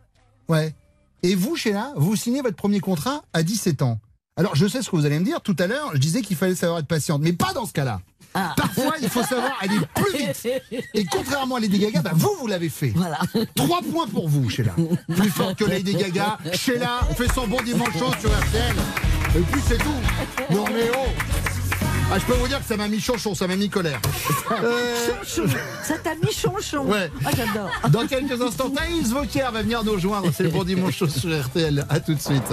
[0.51, 0.75] Ouais.
[1.23, 3.99] Et vous, Sheila, vous signez votre premier contrat à 17 ans.
[4.37, 5.41] Alors, je sais ce que vous allez me dire.
[5.41, 7.23] Tout à l'heure, je disais qu'il fallait savoir être patiente.
[7.23, 8.03] Mais pas dans ce cas-là.
[8.35, 10.49] Parfois, il faut savoir aller plus vite.
[10.95, 12.93] Et contrairement à Lady Gaga, bah, vous, vous l'avez fait.
[12.95, 13.19] Voilà.
[13.55, 14.73] Trois points pour vous, Sheila.
[15.17, 16.39] Plus fort que Lady Gaga.
[16.53, 18.75] Sheila, on fait son bon dimanche chaud sur RTL.
[19.37, 20.55] Et puis c'est tout.
[20.55, 21.09] Non mais oh
[22.13, 24.01] ah, je peux vous dire que ça m'a mis chonchon, ça m'a mis colère.
[24.53, 24.95] Euh,
[25.27, 25.51] Chonchon.
[25.83, 26.85] Ça t'a mis chonchon.
[26.87, 27.11] Ouais.
[27.25, 27.71] Ah, j'adore.
[27.91, 30.31] Dans quelques instants, Thaïs Vauquier va venir nous rejoindre.
[30.33, 31.85] C'est le bon dimanche chaud sur RTL.
[31.89, 32.53] À tout de suite.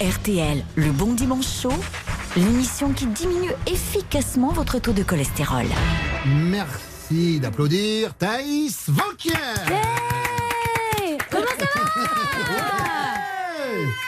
[0.00, 1.74] RTL, le bon dimanche chaud,
[2.36, 5.66] l'émission qui diminue efficacement votre taux de cholestérol.
[6.24, 9.32] Merci d'applaudir Thaïs Vauquier.
[11.28, 12.88] Comment ça va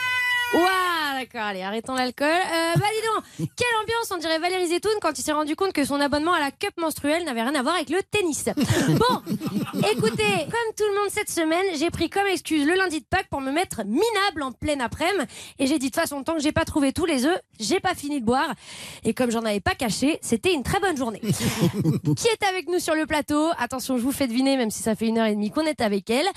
[0.53, 2.27] Ouah, d'accord, allez, arrêtons l'alcool.
[2.27, 5.71] Euh, bah dis donc, quelle ambiance, on dirait Valérie Zetoun quand il s'est rendu compte
[5.71, 8.45] que son abonnement à la cup menstruelle n'avait rien à voir avec le tennis.
[8.91, 9.21] Bon,
[9.91, 13.27] écoutez, comme tout le monde cette semaine, j'ai pris comme excuse le lundi de Pâques
[13.29, 15.25] pour me mettre minable en pleine après-midi.
[15.59, 17.95] Et j'ai dit de façon, tant que j'ai pas trouvé tous les œufs, j'ai pas
[17.95, 18.53] fini de boire.
[19.03, 21.21] Et comme j'en avais pas caché, c'était une très bonne journée.
[21.21, 23.49] Qui est avec nous sur le plateau?
[23.57, 25.81] Attention, je vous fais deviner, même si ça fait une heure et demie qu'on est
[25.81, 26.27] avec elle.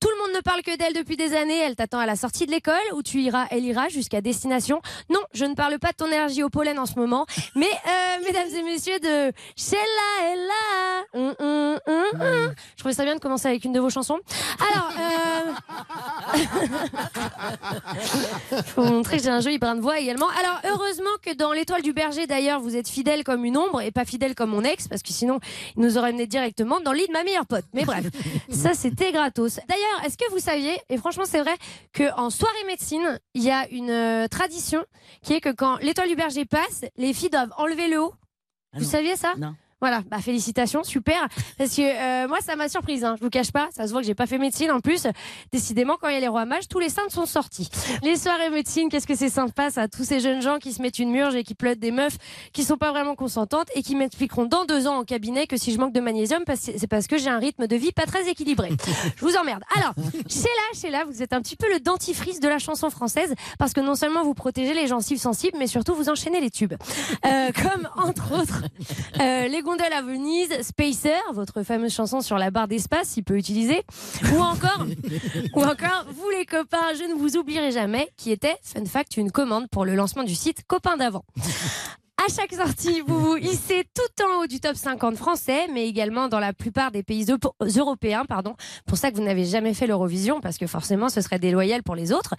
[0.00, 1.58] Tout le monde ne parle que d'elle depuis des années.
[1.58, 4.80] Elle t'attend à la sortie de l'école où tu iras, elle ira jusqu'à destination.
[5.10, 8.24] Non, je ne parle pas de ton énergie au pollen en ce moment, mais euh,
[8.26, 11.04] mesdames et messieurs de Sheila là.
[11.12, 12.54] Hum, hum, hum.
[12.76, 14.18] Je trouvais ça bien de commencer avec une de vos chansons.
[14.72, 15.52] Alors, euh...
[18.66, 20.28] faut montrer que j'ai un joli brin de voix également.
[20.38, 23.90] Alors, heureusement que dans l'étoile du berger, d'ailleurs, vous êtes fidèle comme une ombre et
[23.90, 25.40] pas fidèle comme mon ex, parce que sinon,
[25.76, 27.64] il nous aurait mené directement dans le lit de ma meilleure pote.
[27.74, 28.04] Mais bref,
[28.50, 29.58] ça c'était gratos.
[29.68, 31.56] D'ailleurs, est-ce que vous saviez, et franchement c'est vrai,
[31.96, 34.84] qu'en soirée médecine, il y a une euh, tradition
[35.22, 38.14] qui est que quand l'étoile du berger passe, les filles doivent enlever le haut.
[38.74, 39.34] vous saviez ça?
[39.36, 39.54] Non.
[39.80, 41.28] Voilà, bah félicitations, super.
[41.56, 43.04] Parce que euh, moi, ça m'a surprise.
[43.04, 43.16] Hein.
[43.18, 44.70] Je vous cache pas, ça se voit que j'ai pas fait médecine.
[44.70, 45.06] En plus,
[45.52, 47.70] décidément, quand il y a les rois mages, tous les saints sont sortis.
[48.02, 50.98] Les soirées médecine, qu'est-ce que c'est sympa, ça Tous ces jeunes gens qui se mettent
[50.98, 52.16] une murge et qui pleurent des meufs
[52.52, 55.72] qui sont pas vraiment consentantes et qui m'expliqueront dans deux ans au cabinet que si
[55.72, 58.70] je manque de magnésium, c'est parce que j'ai un rythme de vie pas très équilibré.
[59.16, 59.62] Je vous emmerde.
[59.76, 59.94] Alors,
[60.28, 63.80] Sheila, Sheila, vous êtes un petit peu le dentifrice de la chanson française parce que
[63.80, 66.74] non seulement vous protégez les gencives sensibles, mais surtout vous enchaînez les tubes.
[67.24, 68.62] Euh, comme entre autres
[69.20, 73.36] euh, Les gondoles à Venise, Spacer, votre fameuse chanson sur la barre d'espace, s'il peut
[73.36, 73.82] utiliser,
[74.34, 74.84] ou encore,
[75.54, 79.30] ou encore Vous les copains, je ne vous oublierai jamais, qui était, fun fact, une
[79.30, 81.24] commande pour le lancement du site Copains d'avant.
[82.22, 86.28] À chaque sortie, vous vous hissez tout en haut du top 50 français, mais également
[86.28, 88.24] dans la plupart des pays euro- européens.
[88.28, 88.56] Pardon.
[88.86, 91.94] Pour ça que vous n'avez jamais fait l'Eurovision, parce que forcément, ce serait déloyal pour
[91.94, 92.34] les autres.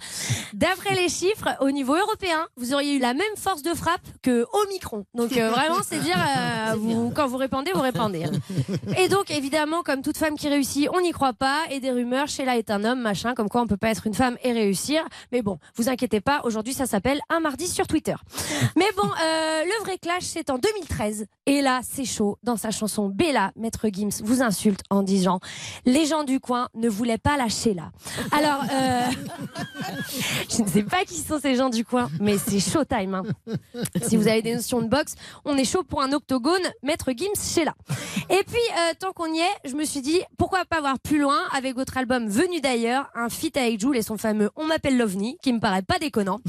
[0.53, 4.45] D'après les chiffres, au niveau européen, vous auriez eu la même force de frappe que
[4.65, 5.05] Omicron.
[5.15, 8.25] Donc euh, vraiment, c'est dire, euh, vous, quand vous répandez, vous répandez.
[8.25, 8.31] hein.
[8.99, 11.57] Et donc, évidemment, comme toute femme qui réussit, on n'y croit pas.
[11.71, 14.13] Et des rumeurs, Sheila est un homme, machin, comme quoi on peut pas être une
[14.13, 15.01] femme et réussir.
[15.31, 18.15] Mais bon, vous inquiétez pas, aujourd'hui, ça s'appelle un mardi sur Twitter.
[18.75, 21.25] Mais bon, euh, le vrai clash, c'est en 2013.
[21.45, 22.37] Et là, c'est chaud.
[22.43, 25.39] Dans sa chanson Bella, Maître Gims vous insulte en disant
[25.85, 27.91] Les gens du coin ne voulaient pas la Sheila.
[28.31, 29.01] Alors, euh,
[30.49, 33.15] je ne sais pas qui sont ces gens du coin, mais c'est showtime.
[33.15, 33.23] hein.
[34.07, 35.15] Si vous avez des notions de boxe,
[35.45, 37.73] on est chaud pour un octogone, Maître Gims, Sheila.
[38.29, 41.19] Et puis, euh, tant qu'on y est, je me suis dit, pourquoi pas voir plus
[41.19, 44.97] loin avec votre album Venu d'ailleurs, un feat avec Jules et son fameux On m'appelle
[44.97, 46.39] l'OVNI, qui me paraît pas déconnant.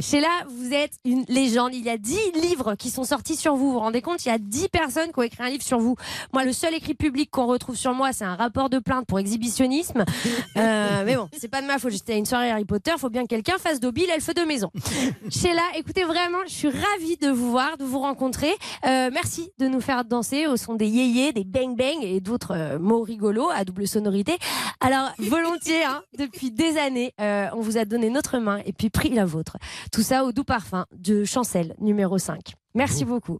[0.00, 1.74] Sheila, vous êtes une légende.
[1.74, 3.68] Il y a 10 livres qui sont sortis sur vous.
[3.68, 5.78] Vous vous rendez compte Il y a 10 personnes qui ont écrit un livre sur
[5.78, 5.96] vous.
[6.32, 9.18] Moi, le seul écrit public qu'on retrouve sur moi, c'est un rapport de plainte pour
[9.18, 10.04] exhibitionnisme.
[10.56, 11.92] Euh, mais bon, c'est pas de ma faute.
[11.92, 12.92] J'étais à une soirée Harry Potter.
[12.98, 14.70] Faut bien que quelqu'un fasse d'Obi l'elfe de maison.
[15.30, 18.50] Sheila, écoutez, vraiment, je suis ravie de vous voir, de vous rencontrer.
[18.86, 22.54] Euh, merci de nous faire danser au son des yéyés, des bang bang et d'autres
[22.54, 24.36] euh, mots rigolos à double sonorité.
[24.80, 28.90] Alors, volontiers, hein, depuis des années, euh, on vous a donné notre main et puis
[28.90, 29.56] pris la vôtre.
[29.92, 32.57] Tout ça au doux parfum de Chancel, numéro 5.
[32.78, 33.38] Merci beaucoup.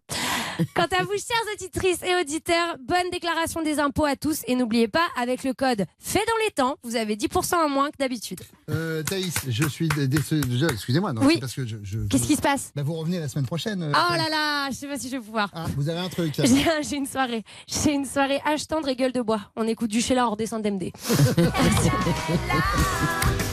[0.74, 4.88] Quant à vous, chères auditrices et auditeurs, bonne déclaration des impôts à tous et n'oubliez
[4.88, 8.40] pas, avec le code fait dans les temps, vous avez 10% en moins que d'habitude.
[8.68, 10.40] Euh, Thaïs, je suis dé- déçu.
[10.68, 11.34] Excusez-moi, non, Oui.
[11.34, 11.76] c'est parce que je.
[11.84, 12.72] je- Qu'est-ce qui se passe?
[12.74, 13.80] Bah, Vous revenez la semaine prochaine.
[13.84, 14.18] euh, Oh Thaïs.
[14.24, 15.50] là là, je sais pas si je vais pouvoir.
[15.76, 16.34] Vous avez un truc.
[16.82, 17.44] J'ai une soirée.
[17.68, 19.40] J'ai une soirée H tendre et gueule de bois.
[19.54, 20.90] On écoute du Sheila hors descend d'MD.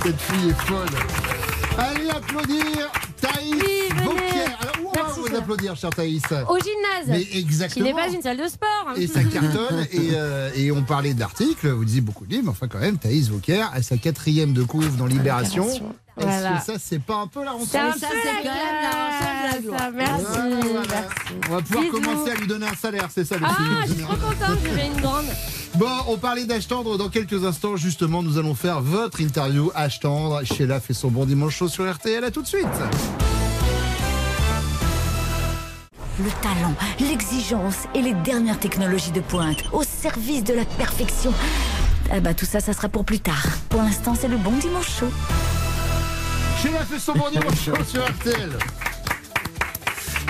[0.03, 0.88] Cette fille est folle.
[1.77, 3.84] Allez applaudir Thaïs.
[5.38, 5.71] Alors, où on va Merci, vous Sheila.
[5.71, 7.07] applaudir, chère Thaïs Au gymnase.
[7.07, 7.86] Mais exactement.
[7.86, 8.67] Qui n'est pas une salle de sport.
[8.89, 8.93] hein.
[8.97, 9.88] Et ça cartonne.
[9.91, 12.97] et, euh, et on parlait d'articles, vous disiez beaucoup de livres, mais enfin quand même,
[12.97, 15.67] Thaïs Vauquier a sa quatrième de couve dans Libération.
[16.17, 16.57] Est-ce Voilà.
[16.59, 18.55] que ça, c'est pas un peu la rentrée C'est un ça, peu c'est la quand
[18.55, 18.95] même la la.
[19.51, 19.65] Merci.
[19.67, 19.91] Voilà, voilà.
[19.91, 21.33] merci.
[21.49, 21.91] On va pouvoir Bisous.
[22.01, 23.55] commencer à lui donner un salaire, c'est ça le Ah,
[23.86, 24.59] je suis trop contente.
[24.75, 25.25] J'ai une grande.
[25.75, 26.97] Bon, on parlait d'âge tendre.
[26.97, 30.41] Dans quelques instants, justement, nous allons faire votre interview âge tendre.
[30.45, 32.23] Sheila fait son bon dimanche chaud sur RTL.
[32.23, 32.65] À tout de suite.
[36.18, 41.34] Le talent, l'exigence et les dernières technologies de pointe au service de la perfection.
[42.09, 43.45] Ah bah tout ça, ça sera pour plus tard.
[43.68, 45.11] Pour l'instant, c'est le bon dimanche chaud.
[46.61, 48.51] Sheila fait son bon dimanche chaud sur RTL.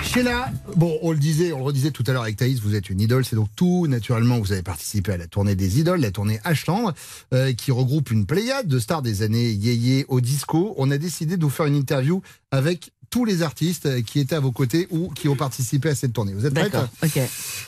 [0.02, 3.24] Sheila, bon, on le disait, on tout à l'heure avec Thaïs, vous êtes une idole,
[3.24, 6.94] c'est donc tout naturellement, vous avez participé à la tournée des idoles, la tournée tendre,
[7.34, 10.74] euh, qui regroupe une pléiade de stars des années yéyé au disco.
[10.78, 14.40] On a décidé de vous faire une interview avec tous les artistes qui étaient à
[14.40, 16.32] vos côtés ou qui ont participé à cette tournée.
[16.34, 17.20] Vous êtes prête D'accord, ok.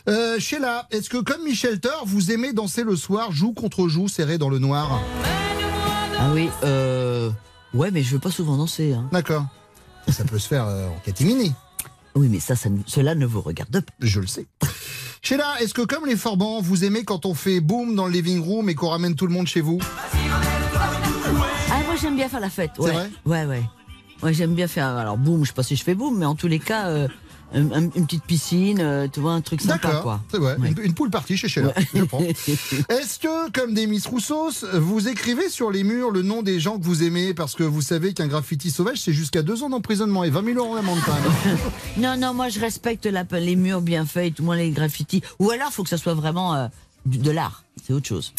[0.09, 4.09] euh, Sheila, est-ce que comme Michel Thor, vous aimez danser le soir, joue contre joue,
[4.09, 5.01] serré dans le noir?
[6.21, 7.31] Ah oui, euh...
[7.75, 8.93] Ouais, mais je veux pas souvent danser.
[8.95, 9.09] Hein.
[9.13, 9.47] D'accord.
[10.09, 11.53] Ça peut se faire euh, en catimini.
[12.15, 13.93] Oui, mais ça, ça ne- cela ne vous regarde pas.
[14.01, 14.47] Je le sais.
[15.23, 18.41] Sheila, est-ce que comme les Forbans, vous aimez quand on fait boum dans le living
[18.43, 19.79] room et qu'on ramène tout le monde chez vous?
[21.71, 22.71] Ah, moi j'aime bien faire la fête.
[22.77, 23.11] C'est Ouais, vrai?
[23.27, 23.63] Ouais, ouais.
[24.23, 24.87] Ouais, j'aime bien faire.
[24.89, 27.09] Alors, boum, je sais pas si je fais boum, mais en tous les cas, euh,
[27.55, 30.21] un- un- une petite piscine, euh, tu vois, un truc sympa, D'accord, quoi.
[30.31, 30.57] c'est vrai.
[30.59, 31.73] Une, une poule partie chez Sheila.
[31.95, 32.21] Je prends.
[32.21, 36.79] Est-ce que, comme des Miss Roussos, vous écrivez sur les murs le nom des gens
[36.79, 40.25] que vous aimez parce que vous savez qu'un graffiti sauvage, c'est jusqu'à deux ans d'emprisonnement
[40.25, 41.57] et 20 000 euros d'amende quand même
[41.97, 45.23] Non, non, moi je respecte la, les murs bien faits, et tout moins les graffitis.
[45.39, 46.67] Ou alors, faut que ça soit vraiment euh,
[47.07, 47.63] de l'art.
[47.87, 48.35] C'est autre chose.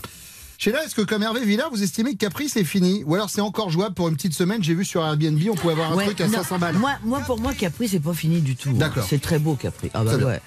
[0.62, 3.40] Sheila, est-ce que comme Hervé Villa, vous estimez que Capri c'est fini Ou alors c'est
[3.40, 6.04] encore jouable pour une petite semaine J'ai vu sur Airbnb, on pouvait avoir un Ouais,
[6.06, 6.76] truc à non, 500 balles.
[6.76, 8.68] Moi, moi, pour moi, Capri, c'est pas fini du tout.
[8.72, 8.74] hein.
[8.76, 9.06] D'accord.
[9.10, 9.90] C'est très beau, Capri.
[9.94, 10.28] Ah bah bien.
[10.28, 10.42] ouais.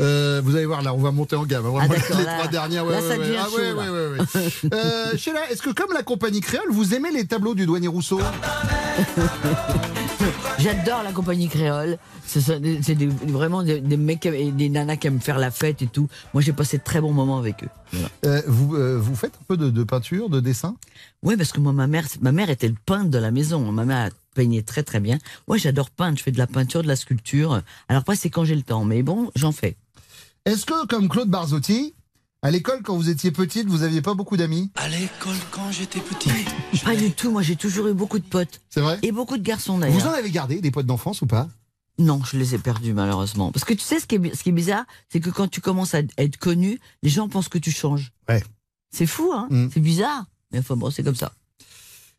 [0.00, 1.66] Euh, vous allez voir là, on va monter en gamme.
[1.66, 1.70] hein.
[1.80, 2.84] Ah, Vraiment, d'accord, les là- trois dernières.
[2.84, 3.18] Ouais, là, ouais, ouais.
[3.18, 4.74] devient Ah, chaud, ouais, ouais, ouais, ouais.
[4.74, 8.18] Euh, Sheila, est-ce que comme la compagnie créole, vous aimez les tableaux du douanier Rousseau?
[10.58, 11.98] J'adore la compagnie créole.
[12.26, 12.40] C'est
[13.26, 16.08] vraiment des, des mecs et des nanas qui aiment faire la fête et tout.
[16.32, 17.68] Moi, j'ai passé de très bons moments avec eux.
[17.92, 18.08] Voilà.
[18.26, 20.76] Euh, vous, euh, vous faites un peu de, de peinture, de dessin?
[21.22, 23.70] Ouais, parce que moi, ma mère, ma mère était le peintre de la maison.
[23.72, 25.18] Ma mère peignait très très bien.
[25.48, 26.18] Moi, j'adore peindre.
[26.18, 27.62] Je fais de la peinture, de la sculpture.
[27.88, 28.84] Alors après, c'est quand j'ai le temps.
[28.84, 29.76] Mais bon, j'en fais.
[30.46, 31.94] Est-ce que, comme Claude Barzotti,
[32.44, 34.70] à l'école, quand vous étiez petite, vous aviez pas beaucoup d'amis?
[34.76, 36.30] À l'école, quand j'étais petit.
[36.84, 37.30] Pas du tout.
[37.30, 38.60] Moi, j'ai toujours eu beaucoup de potes.
[38.68, 38.98] C'est vrai?
[39.02, 40.06] Et beaucoup de garçons Vous d'ailleurs.
[40.08, 41.48] en avez gardé des potes d'enfance ou pas?
[41.98, 43.50] Non, je les ai perdus malheureusement.
[43.50, 45.48] Parce que tu sais ce qui est, bi- ce qui est bizarre, c'est que quand
[45.48, 48.12] tu commences à être connu, les gens pensent que tu changes.
[48.28, 48.42] Ouais.
[48.90, 49.46] C'est fou, hein?
[49.50, 49.68] Mm.
[49.72, 50.24] C'est bizarre.
[50.52, 51.32] Mais enfin bon, c'est comme ça.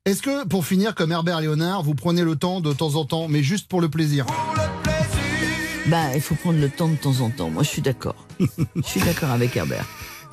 [0.05, 3.27] Est-ce que, pour finir, comme Herbert Léonard, vous prenez le temps de temps en temps,
[3.27, 4.25] mais juste pour le plaisir
[5.87, 7.49] Bah, il faut prendre le temps de temps en temps.
[7.51, 8.15] Moi, je suis d'accord.
[8.75, 9.85] je suis d'accord avec Herbert.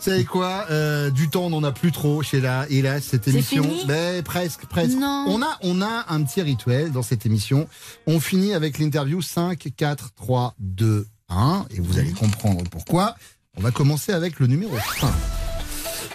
[0.02, 3.28] Vous savez quoi Euh, Du temps, on n'en a plus trop chez la hélas cette
[3.28, 3.62] émission.
[3.62, 4.96] fini Mais presque, presque.
[4.98, 5.26] Non.
[5.28, 7.68] On a, on a un petit rituel dans cette émission.
[8.08, 11.66] On finit avec l'interview 5, 4, 3, 2, 1.
[11.70, 13.14] Et vous allez comprendre pourquoi.
[13.56, 15.08] On va commencer avec le numéro 5.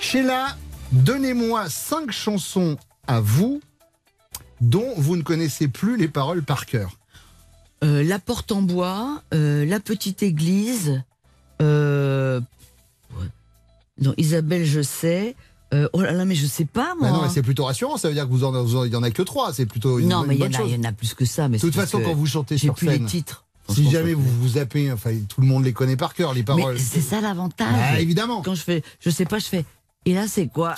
[0.02, 0.58] Sheila,
[0.92, 2.76] donnez-moi 5 chansons
[3.08, 3.62] à vous
[4.60, 6.98] dont vous ne connaissez plus les paroles par cœur.
[7.86, 11.02] Euh, la porte en bois, euh, la petite église,
[11.62, 12.42] euh,
[14.02, 15.36] non, Isabelle, je sais.
[15.74, 17.10] Euh, oh là là, mais je sais pas, moi.
[17.10, 17.98] Bah non, mais c'est plutôt rassurant.
[17.98, 19.52] Ça veut dire que vous en, vous en- il y en a que 3.
[19.54, 20.70] C'est plutôt une, non, mais il y, en a- chose.
[20.72, 21.50] il y en a plus que ça.
[21.50, 23.43] Mais De toute façon, quand vous chantez j'ai sur plus scène, les titres.
[23.70, 26.80] Si jamais vous vous zappez, enfin, tout le monde les connaît par cœur, les paroles.
[26.80, 27.68] C'est ça l'avantage.
[27.74, 28.41] Bah, évidemment.
[28.41, 29.66] Quand je fais, je sais pas, je fais.
[30.06, 30.74] Et là, c'est quoi?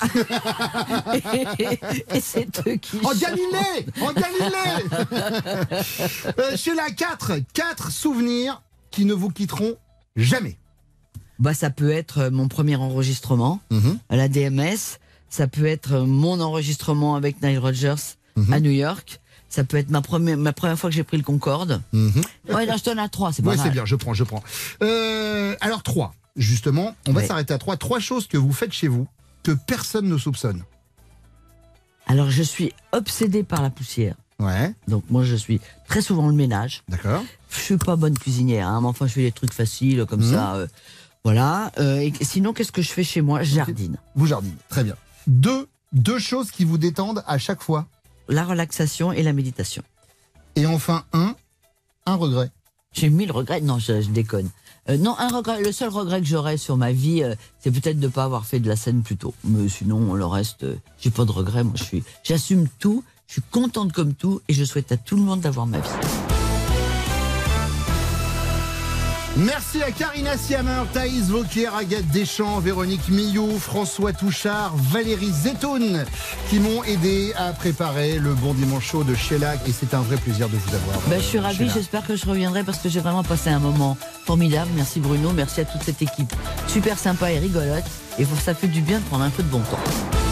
[1.14, 1.20] Et,
[2.16, 2.98] et c'est eux qui.
[3.04, 3.20] En chantent.
[3.20, 5.14] Galilée En Galilée
[6.40, 9.76] euh, Chez la 4, 4 souvenirs qui ne vous quitteront
[10.16, 10.58] jamais.
[11.40, 13.98] Bah, ça peut être euh, mon premier enregistrement Mhm.
[14.10, 15.00] à la DMS.
[15.30, 17.96] Ça peut être euh, mon enregistrement avec Nile Rodgers
[18.36, 18.54] Mhm.
[18.54, 19.20] à New York.
[19.48, 21.82] Ça peut être ma première, ma première fois que j'ai pris le Concorde.
[21.94, 24.44] Ouais, là, je donne à trois, c'est pas Ouais, c'est bien, je prends, je prends.
[24.84, 27.76] Euh, alors 3, justement, on va s'arrêter à 3.
[27.78, 29.08] Trois choses que vous faites chez vous
[29.44, 30.64] que personne ne soupçonne.
[32.08, 34.16] Alors, je suis obsédée par la poussière.
[34.40, 34.74] Ouais.
[34.88, 36.84] Donc, moi, je suis très souvent le ménage.
[36.88, 37.24] D'accord.
[37.52, 40.32] Je suis pas bonne cuisinière, hein, mais enfin, je fais des trucs faciles comme Mhm.
[40.34, 40.56] ça.
[40.56, 40.68] euh,
[41.24, 41.72] voilà.
[41.80, 43.44] Euh, et sinon, qu'est-ce que je fais chez moi?
[43.44, 43.98] Jardine.
[44.16, 44.96] Vous jardinez, très bien.
[45.28, 47.88] Deux, deux choses qui vous détendent à chaque fois.
[48.28, 49.84] La relaxation et la méditation.
[50.56, 51.36] Et enfin, un,
[52.06, 52.52] un regret.
[52.94, 53.62] J'ai mille regrets.
[53.62, 54.50] Non, je, je déconne.
[54.90, 55.62] Euh, non, un regret.
[55.62, 58.46] Le seul regret que j'aurais sur ma vie, euh, c'est peut-être de ne pas avoir
[58.46, 59.34] fait de la scène plus tôt.
[59.44, 61.64] Mais sinon, le reste, euh, j'ai pas de regrets.
[61.64, 63.04] Moi, je suis, j'assume tout.
[63.28, 66.29] Je suis contente comme tout, et je souhaite à tout le monde d'avoir ma vie.
[69.40, 76.04] Merci à Karina Siamer, Thaïs Vauquier, Agathe Deschamps, Véronique Millou, François Touchard, Valérie Zetoun
[76.50, 80.18] qui m'ont aidé à préparer le bon dimanche chaud de Sheila et c'est un vrai
[80.18, 81.00] plaisir de vous avoir.
[81.08, 83.98] Ben, je suis ravie, j'espère que je reviendrai parce que j'ai vraiment passé un moment
[84.26, 84.70] formidable.
[84.76, 86.34] Merci Bruno, merci à toute cette équipe
[86.68, 87.86] super sympa et rigolote.
[88.18, 90.29] Et ça fait du bien de prendre un peu de bon temps.